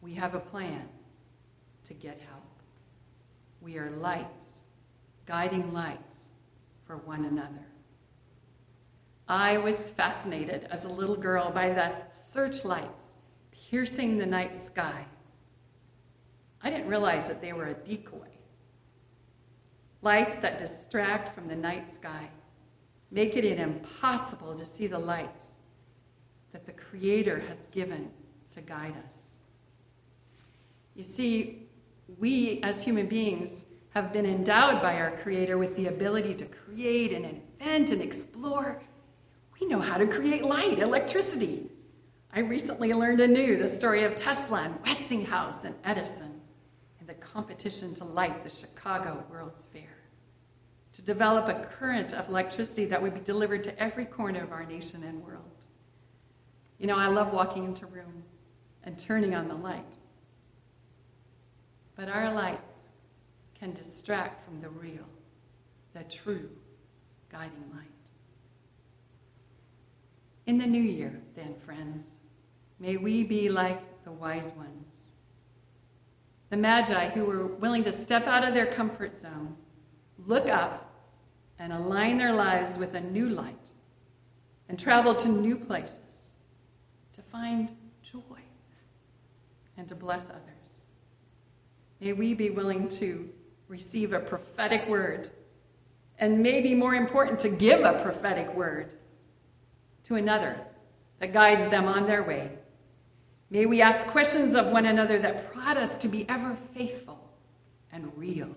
We 0.00 0.14
have 0.14 0.34
a 0.34 0.40
plan 0.40 0.88
to 1.84 1.94
get 1.94 2.20
help. 2.28 2.42
We 3.60 3.78
are 3.78 3.90
lights, 3.92 4.44
guiding 5.26 5.72
lights 5.72 6.30
for 6.84 6.96
one 6.98 7.24
another. 7.24 7.66
I 9.32 9.56
was 9.56 9.76
fascinated 9.76 10.68
as 10.70 10.84
a 10.84 10.88
little 10.88 11.16
girl 11.16 11.50
by 11.50 11.70
the 11.70 11.92
searchlights 12.34 13.02
piercing 13.50 14.18
the 14.18 14.26
night 14.26 14.54
sky. 14.54 15.06
I 16.60 16.68
didn't 16.68 16.86
realize 16.86 17.28
that 17.28 17.40
they 17.40 17.54
were 17.54 17.68
a 17.68 17.72
decoy. 17.72 18.28
Lights 20.02 20.34
that 20.42 20.58
distract 20.58 21.34
from 21.34 21.48
the 21.48 21.56
night 21.56 21.94
sky, 21.94 22.28
making 23.10 23.44
it 23.44 23.58
impossible 23.58 24.54
to 24.54 24.66
see 24.66 24.86
the 24.86 24.98
lights 24.98 25.44
that 26.52 26.66
the 26.66 26.72
Creator 26.72 27.42
has 27.48 27.56
given 27.70 28.10
to 28.50 28.60
guide 28.60 28.92
us. 28.92 29.20
You 30.94 31.04
see, 31.04 31.70
we 32.18 32.60
as 32.62 32.82
human 32.82 33.06
beings 33.06 33.64
have 33.94 34.12
been 34.12 34.26
endowed 34.26 34.82
by 34.82 34.96
our 34.96 35.12
Creator 35.22 35.56
with 35.56 35.74
the 35.74 35.86
ability 35.86 36.34
to 36.34 36.44
create 36.44 37.14
and 37.14 37.24
invent 37.24 37.92
and 37.92 38.02
explore. 38.02 38.82
We 39.62 39.68
know 39.68 39.80
how 39.80 39.96
to 39.96 40.08
create 40.08 40.44
light, 40.44 40.80
electricity. 40.80 41.70
I 42.32 42.40
recently 42.40 42.92
learned 42.92 43.20
anew 43.20 43.56
the 43.56 43.68
story 43.68 44.02
of 44.02 44.16
Tesla 44.16 44.62
and 44.62 44.74
Westinghouse 44.84 45.62
and 45.62 45.76
Edison 45.84 46.40
and 46.98 47.08
the 47.08 47.14
competition 47.14 47.94
to 47.94 48.04
light 48.04 48.42
the 48.42 48.50
Chicago 48.50 49.22
World's 49.30 49.64
Fair, 49.72 50.00
to 50.94 51.02
develop 51.02 51.46
a 51.46 51.64
current 51.78 52.12
of 52.12 52.28
electricity 52.28 52.86
that 52.86 53.00
would 53.00 53.14
be 53.14 53.20
delivered 53.20 53.62
to 53.62 53.80
every 53.80 54.04
corner 54.04 54.42
of 54.42 54.50
our 54.50 54.66
nation 54.66 55.04
and 55.04 55.22
world. 55.22 55.44
You 56.80 56.88
know, 56.88 56.96
I 56.96 57.06
love 57.06 57.32
walking 57.32 57.64
into 57.64 57.86
a 57.86 57.90
room 57.90 58.24
and 58.82 58.98
turning 58.98 59.36
on 59.36 59.46
the 59.46 59.54
light 59.54 59.86
but 61.94 62.08
our 62.08 62.34
lights 62.34 62.72
can 63.54 63.72
distract 63.74 64.44
from 64.44 64.60
the 64.60 64.68
real, 64.68 65.06
the 65.94 66.02
true 66.02 66.50
guiding 67.30 67.70
light. 67.72 67.91
In 70.46 70.58
the 70.58 70.66
new 70.66 70.82
year, 70.82 71.20
then, 71.36 71.54
friends, 71.64 72.18
may 72.80 72.96
we 72.96 73.22
be 73.22 73.48
like 73.48 73.80
the 74.04 74.10
wise 74.10 74.52
ones, 74.56 74.86
the 76.50 76.56
magi 76.56 77.10
who 77.10 77.24
were 77.24 77.46
willing 77.46 77.84
to 77.84 77.92
step 77.92 78.26
out 78.26 78.46
of 78.46 78.52
their 78.52 78.66
comfort 78.66 79.14
zone, 79.14 79.56
look 80.26 80.48
up, 80.48 80.88
and 81.60 81.72
align 81.72 82.18
their 82.18 82.32
lives 82.32 82.76
with 82.76 82.94
a 82.94 83.00
new 83.00 83.28
light, 83.28 83.70
and 84.68 84.78
travel 84.78 85.14
to 85.14 85.28
new 85.28 85.54
places 85.56 85.96
to 87.12 87.22
find 87.22 87.70
joy 88.02 88.20
and 89.76 89.88
to 89.88 89.94
bless 89.94 90.24
others. 90.24 90.84
May 92.00 92.14
we 92.14 92.34
be 92.34 92.50
willing 92.50 92.88
to 92.88 93.30
receive 93.68 94.12
a 94.12 94.18
prophetic 94.18 94.88
word, 94.88 95.30
and 96.18 96.42
maybe 96.42 96.74
more 96.74 96.96
important, 96.96 97.38
to 97.40 97.48
give 97.48 97.84
a 97.84 98.02
prophetic 98.02 98.52
word 98.56 98.92
to 100.04 100.16
another 100.16 100.56
that 101.18 101.32
guides 101.32 101.68
them 101.68 101.86
on 101.86 102.06
their 102.06 102.22
way. 102.22 102.50
May 103.50 103.66
we 103.66 103.82
ask 103.82 104.06
questions 104.06 104.54
of 104.54 104.66
one 104.66 104.86
another 104.86 105.18
that 105.20 105.52
prod 105.52 105.76
us 105.76 105.96
to 105.98 106.08
be 106.08 106.28
ever 106.28 106.56
faithful 106.74 107.30
and 107.92 108.10
real. 108.16 108.48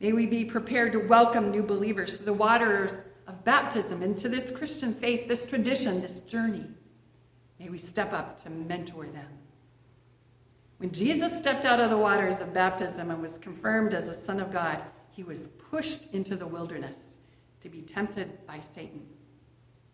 May 0.00 0.12
we 0.12 0.26
be 0.26 0.44
prepared 0.44 0.92
to 0.92 0.98
welcome 0.98 1.50
new 1.50 1.62
believers 1.62 2.14
through 2.14 2.24
the 2.24 2.32
waters 2.32 2.96
of 3.26 3.44
baptism 3.44 4.02
into 4.02 4.28
this 4.28 4.50
Christian 4.50 4.94
faith, 4.94 5.28
this 5.28 5.44
tradition, 5.44 6.00
this 6.00 6.20
journey. 6.20 6.66
May 7.58 7.68
we 7.68 7.78
step 7.78 8.12
up 8.12 8.42
to 8.42 8.50
mentor 8.50 9.06
them. 9.06 9.28
When 10.78 10.90
Jesus 10.92 11.36
stepped 11.36 11.66
out 11.66 11.78
of 11.78 11.90
the 11.90 11.98
waters 11.98 12.40
of 12.40 12.54
baptism 12.54 13.10
and 13.10 13.20
was 13.20 13.36
confirmed 13.36 13.92
as 13.92 14.08
a 14.08 14.18
Son 14.18 14.40
of 14.40 14.50
God, 14.50 14.82
he 15.10 15.22
was 15.22 15.48
pushed 15.70 16.06
into 16.14 16.36
the 16.36 16.46
wilderness 16.46 17.16
to 17.60 17.68
be 17.68 17.82
tempted 17.82 18.46
by 18.46 18.60
Satan. 18.74 19.06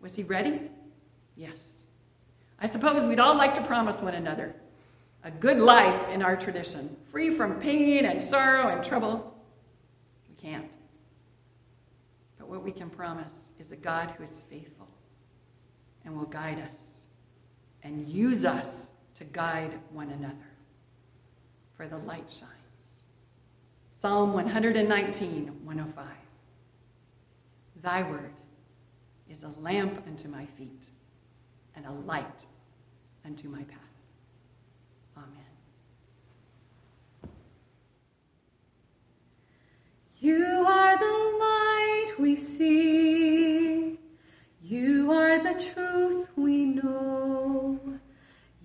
Was 0.01 0.14
he 0.14 0.22
ready? 0.22 0.61
Yes. 1.36 1.59
I 2.59 2.68
suppose 2.68 3.05
we'd 3.05 3.20
all 3.20 3.36
like 3.36 3.55
to 3.55 3.62
promise 3.62 4.01
one 4.01 4.14
another 4.14 4.55
a 5.24 5.30
good 5.30 5.59
life 5.59 6.09
in 6.09 6.22
our 6.22 6.36
tradition, 6.36 6.97
free 7.11 7.30
from 7.30 7.59
pain 7.59 8.05
and 8.05 8.22
sorrow 8.22 8.68
and 8.68 8.84
trouble. 8.84 9.36
We 10.28 10.36
can't. 10.36 10.70
But 12.38 12.49
what 12.49 12.62
we 12.62 12.70
can 12.70 12.88
promise 12.88 13.32
is 13.59 13.72
a 13.72 13.76
God 13.76 14.12
who 14.12 14.22
is 14.22 14.44
faithful 14.49 14.86
and 16.05 16.16
will 16.16 16.26
guide 16.26 16.61
us 16.61 17.05
and 17.82 18.09
use 18.09 18.44
us 18.44 18.88
to 19.16 19.24
guide 19.24 19.80
one 19.90 20.11
another 20.11 20.36
for 21.76 21.88
the 21.88 21.99
light 21.99 22.26
shines. 22.28 22.53
Psalm 24.01 24.32
119, 24.32 25.47
105. 25.64 26.07
Thy 27.82 28.03
word 28.09 28.30
is 29.31 29.43
a 29.43 29.49
lamp 29.61 30.03
unto 30.07 30.29
my 30.29 30.47
feet 30.47 30.89
and 31.74 31.85
a 31.87 31.93
light 31.93 32.45
unto 33.24 33.49
my 33.49 33.62
path. 33.64 33.79
Amen. 35.16 35.29
You 40.18 40.64
are 40.66 40.99
the 40.99 41.39
light 41.39 42.12
we 42.18 42.37
see. 42.37 43.99
You 44.62 45.12
are 45.12 45.43
the 45.43 45.62
truth 45.74 46.29
we 46.37 46.64
know. 46.64 47.79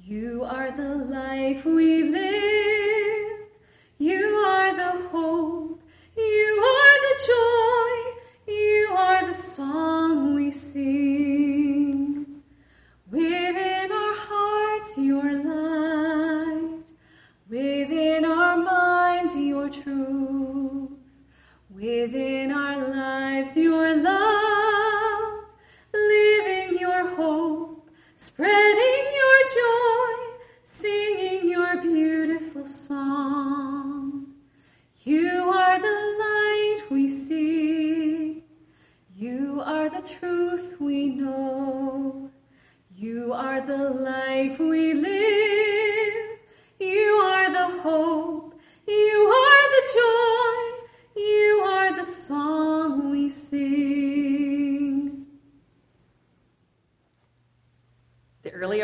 You 0.03 0.43
are 0.43 0.71
the 0.71 0.95
life 0.95 1.65
we 1.65 2.03
live. 2.03 2.50
Within 22.11 22.51
our 22.51 22.89
lives, 22.89 23.55
your 23.55 23.95
love, 23.95 24.20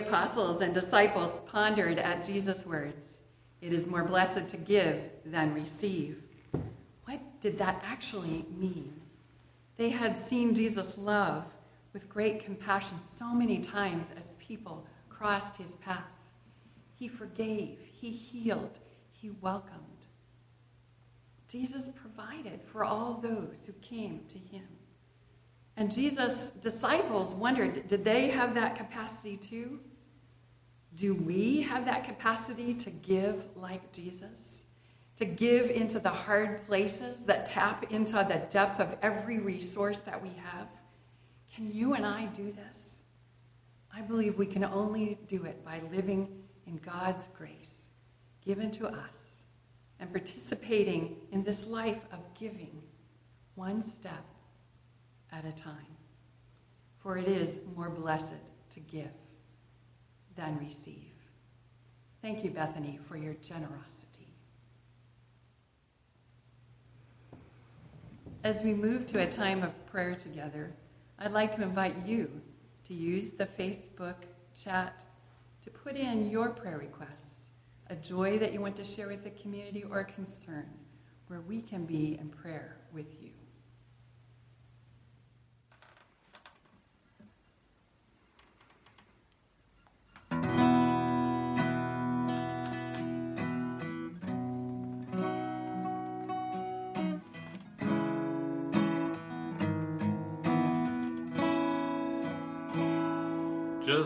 apostles 0.07 0.61
and 0.61 0.73
disciples 0.73 1.41
pondered 1.47 1.99
at 1.99 2.25
Jesus' 2.25 2.65
words. 2.65 3.17
It 3.61 3.73
is 3.73 3.87
more 3.87 4.03
blessed 4.03 4.47
to 4.47 4.57
give 4.57 5.01
than 5.25 5.53
receive. 5.53 6.23
What 7.03 7.19
did 7.41 7.57
that 7.57 7.83
actually 7.85 8.45
mean? 8.57 9.01
They 9.75 9.89
had 9.89 10.17
seen 10.17 10.55
Jesus' 10.55 10.97
love 10.97 11.43
with 11.91 12.07
great 12.07 12.45
compassion 12.45 12.97
so 13.17 13.33
many 13.33 13.59
times 13.59 14.07
as 14.17 14.35
people 14.39 14.85
crossed 15.09 15.57
his 15.57 15.75
path. 15.77 16.03
He 16.95 17.07
forgave, 17.07 17.79
he 17.91 18.11
healed, 18.11 18.79
he 19.11 19.29
welcomed. 19.41 19.83
Jesus 21.49 21.89
provided 21.95 22.61
for 22.71 22.83
all 22.83 23.19
those 23.21 23.57
who 23.65 23.73
came 23.73 24.21
to 24.29 24.37
him. 24.37 24.67
And 25.75 25.91
Jesus' 25.91 26.51
disciples 26.61 27.35
wondered 27.35 27.87
did 27.87 28.03
they 28.03 28.29
have 28.29 28.55
that 28.55 28.75
capacity 28.75 29.37
too? 29.37 29.79
Do 30.97 31.13
we 31.13 31.61
have 31.61 31.85
that 31.85 32.05
capacity 32.05 32.73
to 32.73 32.89
give 32.89 33.45
like 33.55 33.91
Jesus? 33.93 34.63
To 35.17 35.25
give 35.25 35.69
into 35.69 35.99
the 35.99 36.09
hard 36.09 36.65
places 36.65 37.23
that 37.25 37.45
tap 37.45 37.91
into 37.91 38.13
the 38.13 38.41
depth 38.49 38.79
of 38.79 38.97
every 39.03 39.37
resource 39.37 39.99
that 40.01 40.21
we 40.21 40.29
have? 40.29 40.67
Can 41.53 41.71
you 41.71 41.93
and 41.93 42.03
I 42.03 42.25
do 42.25 42.51
this? 42.51 42.97
I 43.95 44.01
believe 44.01 44.39
we 44.39 44.47
can 44.47 44.63
only 44.63 45.19
do 45.27 45.45
it 45.45 45.63
by 45.63 45.81
living 45.91 46.43
in 46.65 46.77
God's 46.77 47.29
grace 47.37 47.89
given 48.43 48.71
to 48.71 48.87
us 48.87 49.43
and 49.99 50.11
participating 50.11 51.17
in 51.31 51.43
this 51.43 51.67
life 51.67 52.01
of 52.11 52.19
giving 52.33 52.81
one 53.53 53.83
step 53.83 54.25
at 55.31 55.45
a 55.45 55.51
time. 55.51 55.95
For 56.97 57.19
it 57.19 57.27
is 57.27 57.59
more 57.75 57.89
blessed 57.89 58.33
to 58.71 58.79
give 58.79 59.11
than 60.37 60.57
receive. 60.59 61.11
Thank 62.21 62.43
you, 62.43 62.51
Bethany, 62.51 62.99
for 63.07 63.17
your 63.17 63.33
generosity. 63.35 64.27
As 68.43 68.63
we 68.63 68.73
move 68.73 69.07
to 69.07 69.21
a 69.21 69.29
time 69.29 69.63
of 69.63 69.85
prayer 69.87 70.15
together, 70.15 70.71
I'd 71.19 71.31
like 71.31 71.53
to 71.55 71.63
invite 71.63 71.95
you 72.05 72.29
to 72.85 72.93
use 72.93 73.31
the 73.31 73.47
Facebook 73.59 74.15
chat 74.55 75.03
to 75.63 75.69
put 75.69 75.95
in 75.95 76.29
your 76.29 76.49
prayer 76.49 76.77
requests, 76.77 77.47
a 77.89 77.95
joy 77.95 78.37
that 78.39 78.53
you 78.53 78.61
want 78.61 78.75
to 78.77 78.85
share 78.85 79.07
with 79.07 79.23
the 79.23 79.31
community, 79.31 79.83
or 79.83 79.99
a 79.99 80.05
concern 80.05 80.69
where 81.27 81.41
we 81.41 81.61
can 81.61 81.85
be 81.85 82.17
in 82.21 82.29
prayer 82.29 82.77
with 82.93 83.07
you. 83.21 83.26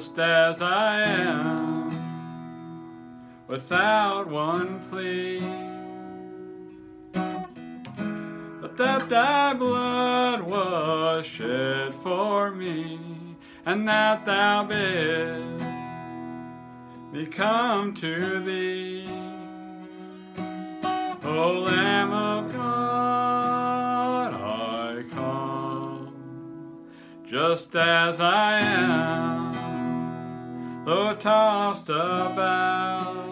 Just 0.02 0.18
as 0.18 0.64
I 0.64 1.04
am, 1.04 1.92
without 3.48 4.28
one 4.28 4.80
plea. 4.90 5.40
But 7.14 8.78
that 8.78 9.10
thy 9.10 9.54
blood 9.54 10.42
was 10.42 11.24
shed 11.28 11.94
for 11.94 12.50
me, 12.50 13.00
and 13.64 13.88
that 13.88 14.26
thou 14.26 14.64
bidst 14.64 15.66
me 17.14 17.28
come 17.28 17.94
to 17.94 18.40
thee. 18.40 19.08
O 21.24 21.62
Lamb 21.68 22.12
of 22.12 22.52
God, 22.52 24.34
I 24.34 25.04
come, 25.12 26.12
just 27.30 27.76
as 27.76 28.20
I 28.20 28.62
am 28.62 29.31
though 30.86 31.16
tossed 31.16 31.90
about 31.90 33.32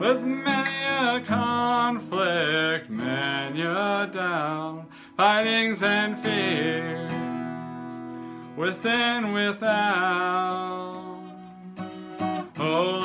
with 0.00 0.22
many 0.24 0.82
a 0.84 1.20
conflict, 1.24 2.88
many 2.90 3.62
a 3.62 4.10
doubt, 4.12 4.86
fightings 5.16 5.82
and 5.82 6.18
fears 6.18 7.10
within, 8.56 9.32
without. 9.32 11.22
O 12.58 12.99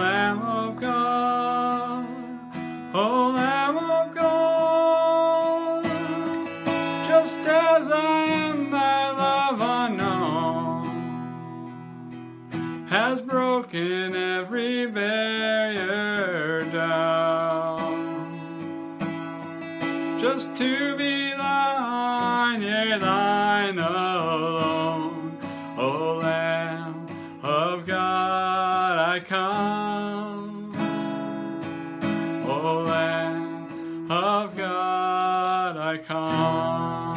to 20.55 20.95
be 20.95 21.31
thine, 21.31 22.61
yea, 22.61 22.97
thine 22.97 23.77
alone, 23.77 25.37
O 25.77 26.17
Lamb 26.21 27.05
of 27.43 27.85
God, 27.85 28.97
I 28.97 29.19
come. 29.19 30.71
O 32.47 32.83
Lamb 32.83 34.09
of 34.09 34.55
God, 34.55 35.77
I 35.77 35.97
come. 35.97 37.15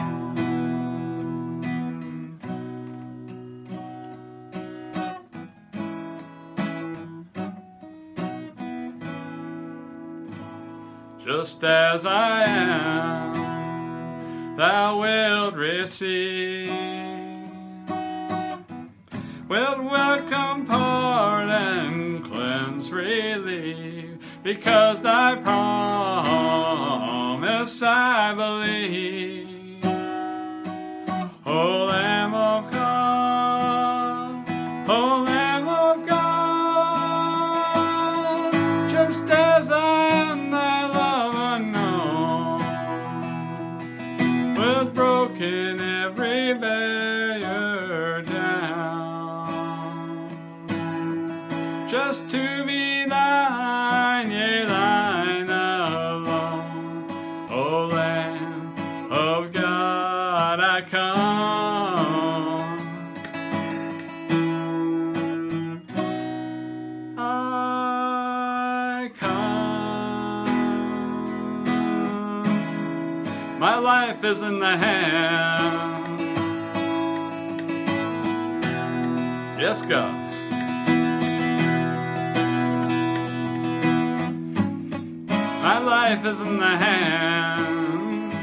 just 11.29 11.63
as 11.63 12.07
I 12.07 12.45
am, 12.45 13.28
thou 14.59 15.01
wilt 15.01 15.55
receive. 15.55 16.69
Wilt 19.49 19.85
welcome, 19.85 20.67
pardon, 20.67 22.25
cleanse, 22.25 22.91
relieve, 22.91 24.19
because 24.43 25.01
thy 25.01 25.37
promise 25.37 26.61
I 27.83 28.35
believe. 28.35 29.58
Is 74.29 74.43
in 74.43 74.59
the 74.59 74.77
hands. 74.77 76.21
Yes, 79.59 79.81
God. 79.81 80.13
My 85.63 85.79
life 85.79 86.27
is 86.27 86.41
in 86.41 86.59
the 86.59 86.77
hands 86.87 88.35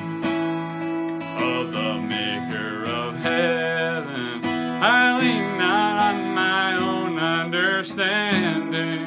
of 1.40 1.72
the 1.72 1.94
Maker 2.02 2.90
of 2.90 3.18
heaven. 3.18 4.42
I 4.44 5.20
lean 5.20 5.58
not 5.60 6.16
on 6.16 6.34
my 6.34 6.78
own 6.78 7.20
understanding. 7.20 9.06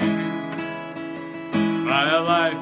My 1.84 2.18
life 2.20 2.57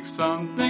make 0.00 0.06
something 0.06 0.69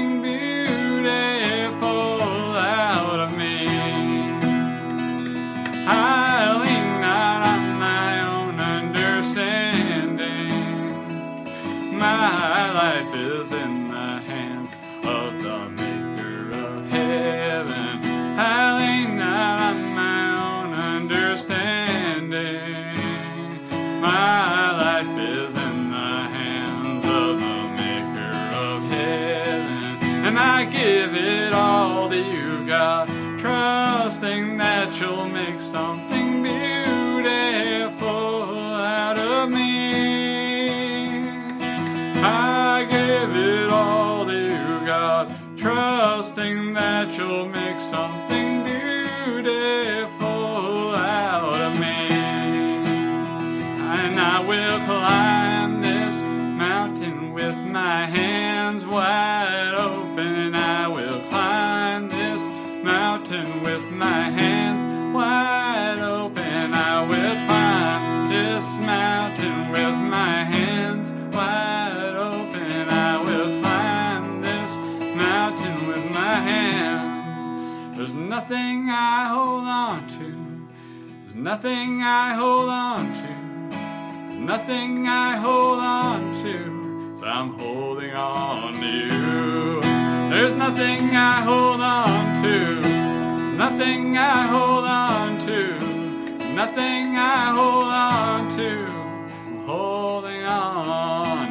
nothing 81.40 82.02
I 82.02 82.34
hold 82.34 82.68
on 82.68 83.14
to. 83.14 83.76
There's 84.28 84.38
nothing 84.38 85.06
I 85.08 85.36
hold 85.36 85.78
on 85.78 86.34
to. 86.42 87.16
So 87.18 87.24
I'm 87.24 87.58
holding 87.58 88.12
on 88.12 88.74
to 88.74 88.86
you. 88.86 89.80
There's 90.30 90.52
nothing 90.52 91.16
I 91.16 91.40
hold 91.40 91.80
on 91.80 92.42
to. 92.42 93.56
Nothing 93.56 94.18
I 94.18 94.46
hold 94.48 94.84
on 94.84 95.38
to. 95.46 95.78
Nothing 96.54 97.16
I 97.16 97.52
hold 97.54 97.84
on 97.86 98.56
to. 98.56 98.86
I'm 99.46 99.66
holding 99.66 100.44
on 100.44 101.49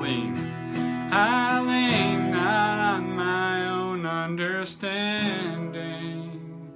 I 0.00 1.60
lean 1.60 2.30
not 2.30 2.78
on 2.78 3.16
my 3.16 3.68
own 3.68 4.06
understanding. 4.06 6.70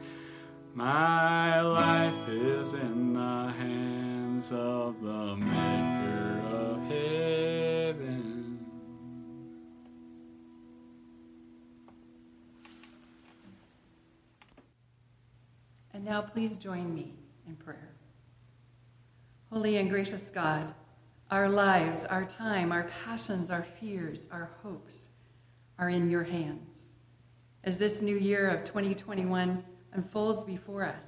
My 0.75 1.61
life 1.61 2.29
is 2.29 2.73
in 2.73 3.13
the 3.13 3.53
hands 3.59 4.51
of 4.51 5.01
the 5.01 5.37
Maker 5.37 6.43
of 6.51 6.83
heaven. 6.89 8.59
And 15.95 16.05
now 16.05 16.23
please 16.23 16.57
join 16.57 16.93
me 16.93 17.15
in 17.47 17.55
prayer. 17.55 17.91
Holy 19.51 19.77
and 19.77 19.89
gracious 19.91 20.29
God, 20.31 20.75
our 21.33 21.49
lives, 21.49 22.05
our 22.05 22.27
time, 22.27 22.71
our 22.73 22.91
passions, 23.07 23.51
our 23.51 23.65
fears, 23.81 24.29
our 24.31 24.51
hopes 24.63 25.07
are 25.79 25.89
in 25.89 26.11
your 26.11 26.23
hands. 26.23 26.93
As 27.65 27.79
this 27.79 28.03
new 28.03 28.19
year 28.19 28.51
of 28.51 28.65
2021 28.65 29.65
unfolds 29.95 30.45
before 30.45 30.85
us, 30.85 31.07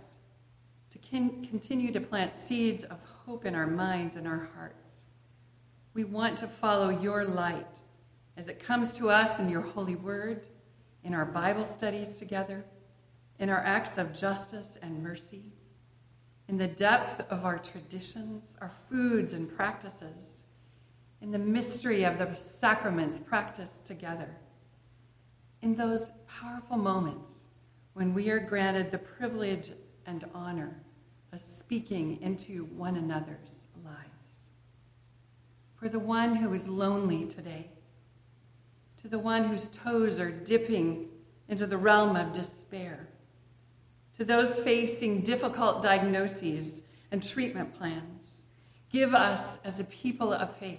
to 0.88 0.98
con- 1.10 1.44
continue 1.44 1.92
to 1.92 2.00
plant 2.00 2.34
seeds 2.34 2.84
of 2.84 2.96
hope 3.26 3.44
in 3.44 3.54
our 3.54 3.66
minds 3.66 4.16
and 4.16 4.26
our 4.26 4.48
hearts, 4.56 5.04
we 5.92 6.04
want 6.04 6.38
to 6.38 6.46
follow 6.46 6.88
your 6.88 7.26
light 7.26 7.82
as 8.38 8.48
it 8.48 8.64
comes 8.64 8.94
to 8.94 9.10
us 9.10 9.38
in 9.38 9.50
your 9.50 9.60
holy 9.60 9.96
word, 9.96 10.48
in 11.02 11.12
our 11.12 11.26
Bible 11.26 11.66
studies 11.66 12.16
together, 12.16 12.64
in 13.40 13.50
our 13.50 13.62
acts 13.62 13.98
of 13.98 14.18
justice 14.18 14.78
and 14.80 15.02
mercy, 15.02 15.52
in 16.49 16.59
the 16.59 16.68
depth 16.68 17.20
of 17.30 17.45
our 17.45 17.59
traditions, 17.59 18.45
our 18.61 18.70
foods 18.88 19.32
and 19.32 19.55
practices, 19.55 20.42
in 21.20 21.30
the 21.30 21.38
mystery 21.38 22.05
of 22.05 22.18
the 22.18 22.34
sacraments 22.36 23.18
practiced 23.18 23.86
together, 23.86 24.28
in 25.62 25.74
those 25.74 26.11
powerful 26.28 26.76
moments 26.76 27.45
when 27.95 28.12
we 28.12 28.28
are 28.28 28.40
granted 28.40 28.90
the 28.90 28.99
privilege 28.99 29.72
and 30.07 30.26
honor 30.34 30.76
of 31.32 31.40
speaking 31.40 32.20
into 32.20 32.64
one 32.76 32.97
another's 32.97 33.61
lives. 33.84 34.51
For 35.76 35.88
the 35.88 35.99
one 35.99 36.36
who 36.36 36.53
is 36.53 36.68
lonely 36.68 37.24
today, 37.24 37.70
to 38.99 39.09
the 39.09 39.18
one 39.18 39.45
whose 39.45 39.68
toes 39.68 40.20
are 40.20 40.30
dipping 40.30 41.09
into 41.49 41.66
the 41.66 41.78
realm 41.78 42.16
of 42.16 42.32
despair, 42.32 43.09
to 44.14 44.24
those 44.24 44.60
facing 44.60 45.20
difficult 45.22 45.82
diagnoses 45.82 46.82
and 47.10 47.22
treatment 47.22 47.76
plans. 47.76 48.42
Give 48.90 49.14
us, 49.14 49.58
as 49.64 49.80
a 49.80 49.84
people 49.84 50.32
of 50.32 50.56
faith, 50.56 50.78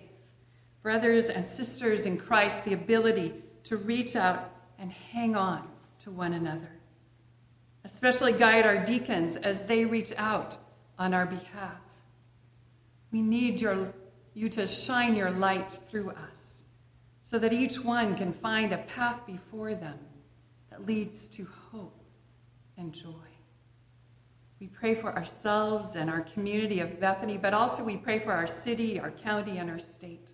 brothers 0.82 1.26
and 1.26 1.46
sisters 1.46 2.06
in 2.06 2.18
Christ, 2.18 2.64
the 2.64 2.74
ability 2.74 3.34
to 3.66 3.78
reach 3.78 4.16
out 4.16 4.52
and 4.80 4.92
hang 4.92 5.36
on 5.36 5.68
to 6.00 6.12
one 6.12 6.34
another. 6.34 6.72
Especially 7.84 8.34
guide 8.34 8.66
our 8.66 8.84
deacons 8.84 9.36
as 9.36 9.64
they 9.64 9.86
reach 9.86 10.14
out 10.18 10.58
on 10.98 11.14
our 11.14 11.26
behalf. 11.26 11.82
We 13.12 13.22
need 13.22 13.62
your, 13.62 13.94
you 14.34 14.50
to 14.50 14.68
shine 14.68 15.16
your 15.16 15.32
light 15.32 15.78
through 15.90 16.12
us 16.12 16.64
so 17.24 17.40
that 17.40 17.54
each 17.54 17.80
one 17.84 18.16
can 18.16 18.32
find 18.32 18.72
a 18.72 18.78
path 18.78 19.26
before 19.26 19.76
them 19.76 20.00
that 20.70 20.86
leads 20.86 21.28
to 21.30 21.48
hope 21.72 21.95
and 22.78 22.94
joy. 22.94 23.12
We 24.60 24.68
pray 24.68 24.96
for 24.96 25.14
ourselves 25.14 25.96
and 25.96 26.10
our 26.10 26.22
community 26.22 26.80
of 26.80 27.00
Bethany, 27.00 27.38
but 27.38 27.54
also 27.54 27.84
we 27.84 27.98
pray 27.98 28.20
for 28.20 28.32
our 28.32 28.48
city, 28.48 29.00
our 29.00 29.12
county, 29.12 29.58
and 29.58 29.70
our 29.70 29.80
state. 29.80 30.32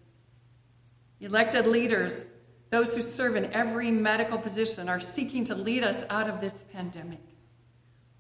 Elected 1.20 1.68
leaders, 1.68 2.26
those 2.70 2.96
who 2.96 3.02
serve 3.02 3.36
in 3.36 3.52
every 3.52 3.92
medical 3.92 4.38
position, 4.38 4.88
are 4.88 5.00
seeking 5.00 5.44
to 5.46 5.56
lead 5.56 5.84
us 5.84 6.04
out 6.10 6.30
of 6.30 6.40
this 6.40 6.64
pandemic. 6.72 7.22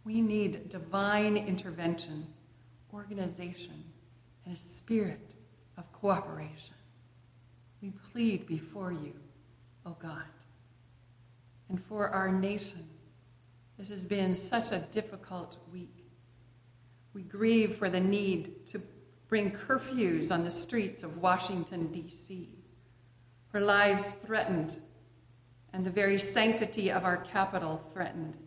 We 0.03 0.22
need 0.22 0.69
divine 0.69 1.38
intervention, 1.38 2.28
organization, 2.93 3.84
and 4.45 4.55
a 4.55 4.59
spirit 4.59 5.36
of 5.78 5.91
cooperation. 5.93 6.76
We 7.82 7.91
plead 8.11 8.47
before 8.47 8.91
you, 8.91 9.13
O 9.86 9.95
God. 10.01 10.24
And 11.69 11.84
for 11.86 12.09
our 12.09 12.32
nation, 12.32 12.88
this 13.82 13.89
has 13.89 14.05
been 14.05 14.32
such 14.32 14.71
a 14.71 14.86
difficult 14.91 15.57
week. 15.73 16.05
We 17.15 17.23
grieve 17.23 17.77
for 17.77 17.89
the 17.89 17.99
need 17.99 18.67
to 18.67 18.82
bring 19.27 19.49
curfews 19.49 20.32
on 20.32 20.43
the 20.43 20.51
streets 20.51 21.01
of 21.01 21.17
Washington, 21.17 21.88
D.C., 21.88 22.59
for 23.49 23.59
lives 23.59 24.13
threatened 24.23 24.77
and 25.73 25.84
the 25.84 25.89
very 25.89 26.19
sanctity 26.19 26.91
of 26.91 27.05
our 27.05 27.17
capital 27.17 27.82
threatened 27.91 28.38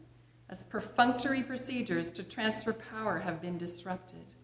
as 0.51 0.63
perfunctory 0.63 1.43
procedures 1.43 2.13
to 2.13 2.23
transfer 2.23 2.73
power 2.73 3.19
have 3.19 3.43
been 3.43 3.59
disrupted. 3.59 4.35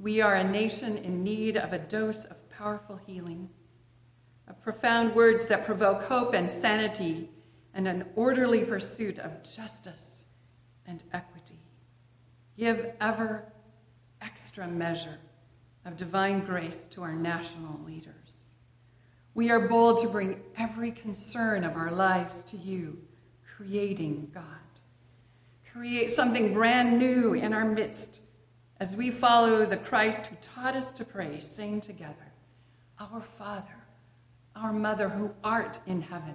We 0.00 0.20
are 0.20 0.34
a 0.34 0.42
nation 0.42 0.96
in 0.96 1.22
need 1.22 1.56
of 1.56 1.72
a 1.72 1.78
dose 1.78 2.24
of 2.24 2.50
powerful 2.50 2.96
healing, 2.96 3.48
of 4.48 4.60
profound 4.60 5.14
words 5.14 5.46
that 5.46 5.64
provoke 5.64 6.02
hope 6.02 6.34
and 6.34 6.50
sanity, 6.50 7.30
and 7.74 7.88
an 7.88 8.04
orderly 8.16 8.64
pursuit 8.64 9.18
of 9.18 9.42
justice 9.42 10.24
and 10.86 11.02
equity. 11.12 11.58
Give 12.56 12.92
ever 13.00 13.44
extra 14.20 14.66
measure 14.68 15.18
of 15.84 15.96
divine 15.96 16.44
grace 16.44 16.86
to 16.88 17.02
our 17.02 17.14
national 17.14 17.80
leaders. 17.84 18.14
We 19.34 19.50
are 19.50 19.68
bold 19.68 19.98
to 20.02 20.08
bring 20.08 20.40
every 20.58 20.90
concern 20.90 21.64
of 21.64 21.76
our 21.76 21.90
lives 21.90 22.42
to 22.44 22.56
you, 22.56 22.98
creating 23.56 24.30
God. 24.34 24.44
Create 25.72 26.10
something 26.10 26.52
brand 26.52 26.98
new 26.98 27.32
in 27.32 27.54
our 27.54 27.64
midst 27.64 28.20
as 28.78 28.94
we 28.94 29.10
follow 29.10 29.64
the 29.64 29.76
Christ 29.76 30.26
who 30.26 30.36
taught 30.42 30.76
us 30.76 30.92
to 30.92 31.04
pray, 31.04 31.40
saying 31.40 31.80
together, 31.80 32.32
Our 33.00 33.22
Father, 33.38 33.78
our 34.54 34.72
Mother 34.72 35.08
who 35.08 35.30
art 35.42 35.80
in 35.86 36.02
heaven, 36.02 36.34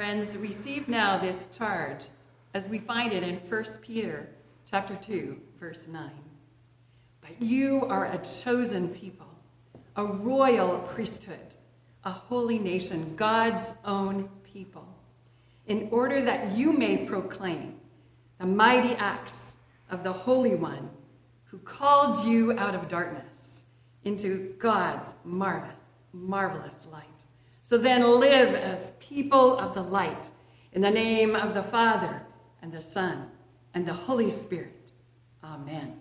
Friends, 0.00 0.34
receive 0.38 0.88
now 0.88 1.18
this 1.18 1.46
charge 1.52 2.06
as 2.54 2.70
we 2.70 2.78
find 2.78 3.12
it 3.12 3.22
in 3.22 3.36
1 3.36 3.64
Peter 3.82 4.30
chapter 4.64 4.96
2, 4.96 5.38
verse 5.60 5.88
9. 5.88 6.10
But 7.20 7.42
you 7.42 7.84
are 7.84 8.06
a 8.06 8.16
chosen 8.16 8.88
people, 8.88 9.26
a 9.96 10.06
royal 10.06 10.78
priesthood, 10.94 11.54
a 12.04 12.12
holy 12.12 12.58
nation, 12.58 13.14
God's 13.14 13.74
own 13.84 14.30
people, 14.42 14.88
in 15.66 15.86
order 15.90 16.24
that 16.24 16.56
you 16.56 16.72
may 16.72 17.04
proclaim 17.04 17.74
the 18.38 18.46
mighty 18.46 18.94
acts 18.94 19.52
of 19.90 20.02
the 20.02 20.14
Holy 20.14 20.54
One 20.54 20.88
who 21.44 21.58
called 21.58 22.26
you 22.26 22.58
out 22.58 22.74
of 22.74 22.88
darkness 22.88 23.64
into 24.04 24.54
God's 24.58 25.10
marvelous, 25.24 25.76
marvelous 26.14 26.86
light. 26.90 27.09
So 27.70 27.78
then 27.78 28.02
live 28.18 28.56
as 28.56 28.90
people 28.98 29.56
of 29.56 29.74
the 29.74 29.80
light 29.80 30.28
in 30.72 30.82
the 30.82 30.90
name 30.90 31.36
of 31.36 31.54
the 31.54 31.62
Father 31.62 32.20
and 32.60 32.72
the 32.72 32.82
Son 32.82 33.30
and 33.74 33.86
the 33.86 33.92
Holy 33.92 34.28
Spirit. 34.28 34.90
Amen. 35.44 35.99